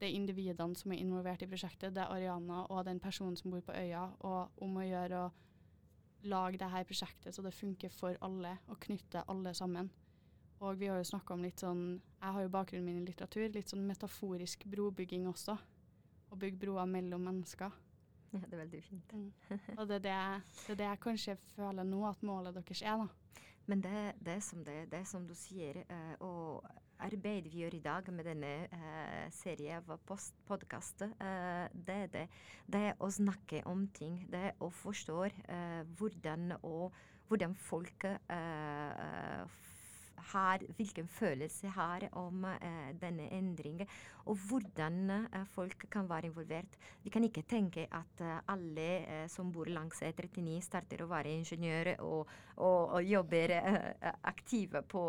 Det 0.00 0.08
er 0.08 0.16
individene 0.16 0.76
som 0.80 0.92
er 0.94 1.02
involvert 1.02 1.42
i 1.44 1.48
prosjektet. 1.48 1.92
Det 1.94 2.00
er 2.00 2.12
Ariana 2.14 2.62
og 2.72 2.84
den 2.88 3.00
personen 3.00 3.36
som 3.36 3.52
bor 3.52 3.60
på 3.60 3.76
øya. 3.76 4.06
Og 4.24 4.62
om 4.64 4.78
å 4.80 4.86
gjøre 4.86 5.24
å 5.26 5.32
lage 6.30 6.60
dette 6.60 6.86
prosjektet 6.88 7.36
så 7.36 7.44
det 7.44 7.52
funker 7.56 7.92
for 7.92 8.16
alle, 8.24 8.56
og 8.68 8.80
knytte 8.80 9.26
alle 9.28 9.52
sammen. 9.56 9.90
Og 10.60 10.80
vi 10.80 10.88
har 10.88 11.00
jo 11.00 11.08
snakka 11.08 11.34
om 11.34 11.44
litt 11.44 11.60
sånn 11.62 11.84
Jeg 12.20 12.32
har 12.36 12.42
jo 12.44 12.52
bakgrunnen 12.52 12.84
min 12.84 13.02
i 13.02 13.06
litteratur. 13.08 13.46
Litt 13.52 13.72
sånn 13.72 13.86
metaforisk 13.88 14.66
brobygging 14.68 15.28
også. 15.28 15.56
Å 16.30 16.36
bygge 16.36 16.60
broer 16.64 16.88
mellom 16.88 17.24
mennesker. 17.24 17.72
Ja, 18.30 18.40
det 18.44 18.54
er 18.54 18.60
veldig 18.60 18.82
fint. 18.84 19.12
Mm. 19.12 19.30
Og 19.78 19.88
det 19.88 19.96
er 19.96 20.04
det, 20.04 20.18
det 20.66 20.74
er 20.74 20.78
det, 20.78 20.90
jeg 20.90 21.02
kanskje 21.02 21.38
føler 21.56 21.88
nå 21.88 22.04
at 22.06 22.20
målet 22.22 22.54
deres 22.54 22.82
er, 22.84 23.00
da. 23.00 23.42
Men 23.66 23.82
det, 23.82 24.04
det, 24.20 24.36
som 24.44 24.62
det, 24.64 24.84
det 24.92 25.02
som 25.08 25.26
du 25.26 25.34
sier, 25.38 25.82
uh, 25.90 26.14
og 26.26 26.68
arbeidet 27.10 27.50
vi 27.50 27.62
gjør 27.62 27.76
i 27.76 27.82
dag 27.84 28.10
med 28.14 28.26
denne 28.28 28.52
uh, 28.72 29.26
serien 29.34 29.82
av 29.82 30.00
podkast, 30.48 31.02
uh, 31.02 31.26
eh, 31.26 31.66
det 31.86 31.96
er 32.04 32.12
det. 32.14 32.26
Det 32.70 32.82
er 32.90 33.02
å 33.02 33.10
snakke 33.10 33.62
om 33.70 33.86
ting. 33.96 34.22
Det 34.30 34.44
er 34.50 34.62
å 34.62 34.70
forstå 34.70 35.18
hvordan, 35.98 36.54
og, 36.62 36.94
hvordan 37.28 37.54
folk 37.58 38.06
har, 40.32 40.62
hvilken 40.76 41.08
følelse 41.08 41.68
har 41.74 42.06
om 42.18 42.44
eh, 42.44 42.90
denne 43.00 43.28
endringen, 43.34 43.88
og 44.26 44.38
hvordan 44.48 45.10
eh, 45.10 45.44
folk 45.54 45.86
kan 45.90 46.08
være 46.10 46.30
involvert. 46.30 46.76
Vi 47.02 47.10
kan 47.10 47.24
ikke 47.24 47.42
tenke 47.48 47.86
at 47.90 48.20
eh, 48.20 48.38
alle 48.52 48.88
eh, 49.00 49.28
som 49.28 49.52
bor 49.52 49.68
langs 49.70 50.02
E39 50.02 50.60
starter 50.64 51.02
å 51.04 51.08
være 51.10 51.32
ingeniører 51.40 52.00
og, 52.04 52.28
og, 52.56 52.96
og 52.96 53.04
jobber 53.04 53.56
eh, 53.56 54.10
aktive 54.28 54.82
på 54.82 55.04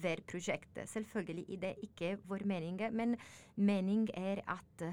hver 0.00 0.22
prosjekt. 0.28 0.78
Selvfølgelig 0.88 1.46
er 1.54 1.60
det 1.64 1.74
ikke 1.84 2.14
vår 2.28 2.44
mening, 2.48 2.80
men 2.92 3.16
mening 3.56 4.06
er 4.16 4.42
at 4.48 4.84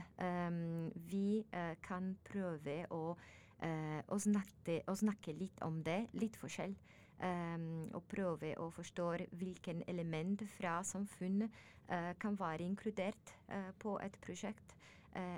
vi 1.10 1.44
kan 1.86 2.10
prøve 2.28 2.80
å 2.94 3.02
og, 3.18 4.20
snakke, 4.22 4.82
å 4.88 4.96
snakke, 4.98 5.34
litt 5.38 5.62
om 5.66 5.80
det, 5.86 6.04
litt 6.20 6.38
forskjell. 6.40 6.76
Um, 7.18 7.88
og 7.98 8.04
prøve 8.12 8.52
å 8.62 8.68
forstå 8.70 9.08
hvilken 9.40 9.80
element 9.90 10.44
fra 10.54 10.76
samfunnet 10.86 11.50
uh, 11.90 12.12
kan 12.22 12.36
være 12.38 12.62
inkludert 12.62 13.32
uh, 13.50 13.72
på 13.82 13.98
et 14.06 14.18
prosjekt. 14.22 14.76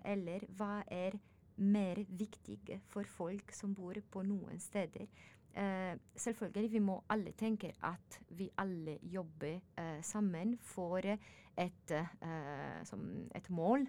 eller 0.03 0.43
hva 0.57 0.81
er 0.91 1.13
mer 1.55 2.01
viktig 2.19 2.81
for 2.91 3.07
folk 3.07 3.53
som 3.55 3.71
bor 3.73 3.95
på 4.11 4.23
noen 4.27 4.59
steder. 4.59 5.05
selvfølgelig 6.15 6.71
vi 6.71 6.79
må 6.79 6.97
alle 7.09 7.31
tenke 7.31 7.71
at 7.81 8.19
vi 8.27 8.49
alle 8.57 8.97
jobber 9.01 9.59
sammen 10.01 10.57
for 10.59 10.99
et, 10.99 11.93
et 11.93 13.49
mål 13.49 13.87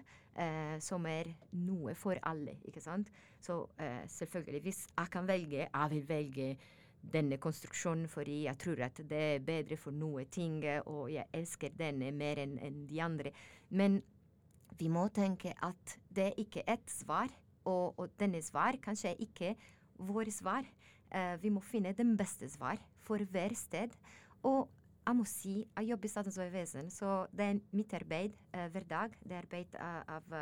som 0.79 1.05
er 1.05 1.33
noe 1.51 1.95
for 1.95 2.15
alle. 2.23 2.55
ikke 2.63 2.81
sant? 2.81 3.11
Så 3.39 3.67
selvfølgelig, 4.07 4.61
hvis 4.61 4.87
jeg 4.97 5.11
kan 5.11 5.27
velge, 5.27 5.67
jeg 5.67 5.89
vil 5.91 6.07
velge 6.07 6.57
denne 7.01 7.37
konstruksjonen 7.41 8.07
fordi 8.11 8.43
jeg 8.45 8.57
tror 8.61 8.81
at 8.85 9.01
det 9.09 9.21
er 9.35 9.45
bedre 9.45 9.77
for 9.79 9.95
noe 9.95 10.25
ting, 10.31 10.61
og 10.85 11.11
jeg 11.13 11.27
elsker 11.33 11.73
denne 11.77 12.11
mer 12.15 12.41
enn 12.43 12.57
en 12.61 12.83
de 12.89 13.01
andre. 13.03 13.31
Men 13.69 14.01
vi 14.79 14.89
må 14.91 15.07
tenke 15.13 15.53
at 15.61 15.97
det 16.09 16.29
er 16.29 16.41
ikke 16.41 16.65
ett 16.69 16.89
svar, 16.91 17.31
og, 17.65 17.99
og 17.99 18.13
denne 18.19 18.41
svar 18.41 18.77
kanskje 18.81 19.15
ikke 19.21 19.55
vår 20.01 20.31
svar. 20.33 20.65
Uh, 21.11 21.35
vi 21.41 21.51
må 21.51 21.61
finne 21.61 21.91
den 21.93 22.15
beste 22.17 22.47
svar 22.49 22.79
for 23.03 23.21
hver 23.33 23.53
sted. 23.57 23.93
Og 24.47 24.69
jeg 25.01 25.17
må 25.17 25.25
si 25.25 25.53
jeg 25.63 25.87
jobber 25.89 26.07
i 26.07 26.11
Statens 26.11 26.37
vegvesen, 26.37 26.89
så 26.93 27.25
det 27.33 27.45
er 27.45 27.59
mitt 27.73 27.93
arbeid 27.97 28.35
eh, 28.53 28.67
hver 28.71 28.85
dag. 28.89 29.15
Det 29.23 29.33
er 29.35 29.41
arbeid 29.41 29.75
av, 29.81 30.11
av 30.17 30.35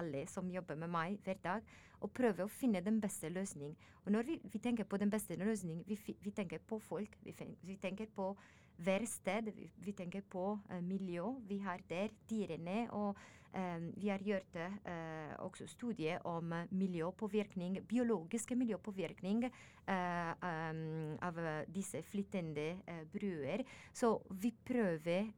alle 0.00 0.24
som 0.30 0.50
jobber 0.50 0.78
med 0.78 0.92
meg 0.92 1.18
hver 1.24 1.40
dag 1.44 1.72
og 1.98 2.12
prøve 2.14 2.46
å 2.46 2.52
finne 2.52 2.82
den 2.84 3.00
beste 3.02 3.30
løsning. 3.32 3.74
Og 4.04 4.12
når 4.14 4.28
vi, 4.28 4.38
vi 4.52 4.60
tenker 4.62 4.86
på 4.86 5.00
den 5.02 5.10
beste 5.10 5.36
løsning, 5.36 5.82
vi, 5.86 5.98
vi 6.22 6.30
tenker 6.30 6.62
på 6.62 6.78
folk. 6.78 7.18
Vi, 7.24 7.34
vi 7.62 7.76
tenker 7.76 8.06
på 8.14 8.30
hver 8.78 9.04
sted. 9.06 9.50
Vi, 9.82 9.92
tenker 9.92 10.22
på 10.30 10.52
uh, 10.58 10.78
miljø 10.84 11.34
vi 11.48 11.58
har 11.62 11.82
der, 11.88 12.12
dyrene. 12.30 12.86
Og 12.94 13.16
um, 13.54 13.88
vi 13.96 14.08
har 14.08 14.22
gjort 14.24 14.58
uh, 14.58 15.34
også 15.44 15.66
studier 15.66 16.22
om 16.26 16.52
miljøpåvirkning, 16.70 17.80
biologiske 17.88 18.56
miljøpåvirkning 18.56 19.48
av 19.88 21.38
disse 21.72 22.02
flyttende 22.04 22.74
bruer. 23.08 23.62
Så 23.92 24.10
vi 24.30 24.50
prøver 24.52 25.30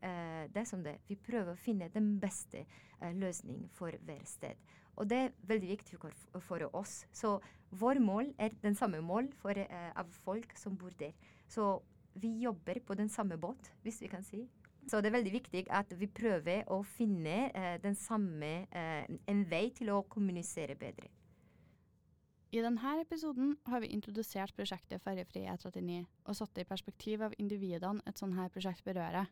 det 0.50 0.64
som 0.66 0.82
det. 0.82 0.96
Vi 1.06 1.14
prøver 1.14 1.52
å 1.54 1.60
finne 1.60 1.86
den 1.94 2.16
beste 2.18 2.64
løsning 3.14 3.68
for 3.70 3.94
hver 4.02 4.24
sted. 4.26 4.58
Og 4.98 5.06
det 5.06 5.20
er 5.22 5.36
veldig 5.46 5.70
viktig 5.70 6.00
for, 6.42 6.66
oss. 6.74 7.04
Så 7.12 7.36
vår 7.70 8.02
mål 8.02 8.34
er 8.42 8.58
den 8.62 8.74
samme 8.74 8.98
mål 9.00 9.30
for, 9.38 9.54
av 9.70 10.10
folk 10.26 10.50
som 10.58 10.74
bor 10.74 10.90
der. 10.98 11.14
Så 11.46 11.76
vi 12.14 12.32
jobber 12.42 12.80
på 12.86 12.94
den 12.94 13.08
samme 13.08 13.38
båt, 13.38 13.72
hvis 13.82 14.00
vi 14.02 14.10
kan 14.10 14.24
si. 14.24 14.44
Så 14.88 15.00
det 15.00 15.10
er 15.10 15.18
veldig 15.18 15.32
viktig 15.32 15.64
at 15.70 15.92
vi 15.98 16.08
prøver 16.08 16.64
å 16.72 16.80
finne 16.82 17.50
eh, 17.54 17.76
den 17.82 17.94
samme, 17.94 18.66
eh, 18.72 19.04
en 19.28 19.42
vei 19.50 19.68
til 19.76 19.92
å 19.92 20.02
kommunisere 20.08 20.74
bedre. 20.78 21.10
I 22.50 22.62
denne 22.64 22.96
episoden 22.98 23.52
har 23.70 23.82
vi 23.84 23.92
introdusert 23.94 24.56
prosjektet 24.56 25.02
Ferjefri 25.04 25.44
E39 25.46 26.00
og 26.26 26.34
satt 26.34 26.56
det 26.56 26.64
i 26.64 26.70
perspektiv 26.72 27.22
av 27.22 27.36
individene 27.38 28.02
et 28.10 28.18
sånt 28.18 28.34
her 28.34 28.50
prosjekt 28.50 28.82
berører. 28.82 29.28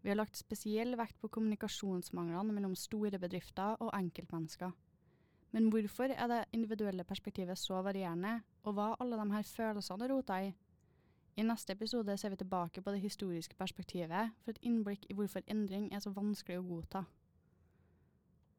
Vi 0.00 0.08
har 0.08 0.16
lagt 0.16 0.38
spesiell 0.38 0.94
vekt 0.96 1.18
på 1.20 1.28
kommunikasjonsmanglene 1.34 2.54
mellom 2.54 2.76
store 2.78 3.18
bedrifter 3.20 3.76
og 3.82 3.92
enkeltmennesker. 3.98 4.72
Men 5.52 5.68
hvorfor 5.72 6.12
er 6.12 6.30
det 6.30 6.40
individuelle 6.56 7.04
perspektivet 7.08 7.58
så 7.58 7.82
varierende, 7.84 8.38
og 8.64 8.76
hva 8.76 8.94
alle 9.00 9.18
de 9.20 9.28
her 9.32 9.48
følelsene 9.48 10.08
rota 10.08 10.40
i? 10.44 10.50
I 11.38 11.42
neste 11.46 11.72
episode 11.72 12.16
ser 12.18 12.32
vi 12.32 12.36
tilbake 12.36 12.82
på 12.82 12.90
det 12.90 13.00
historiske 13.00 13.54
perspektivet 13.54 14.32
for 14.42 14.50
et 14.50 14.64
innblikk 14.66 15.04
i 15.06 15.14
hvorfor 15.14 15.44
endring 15.46 15.84
er 15.94 16.02
så 16.02 16.10
vanskelig 16.10 16.58
å 16.58 16.64
godta. 16.66 17.04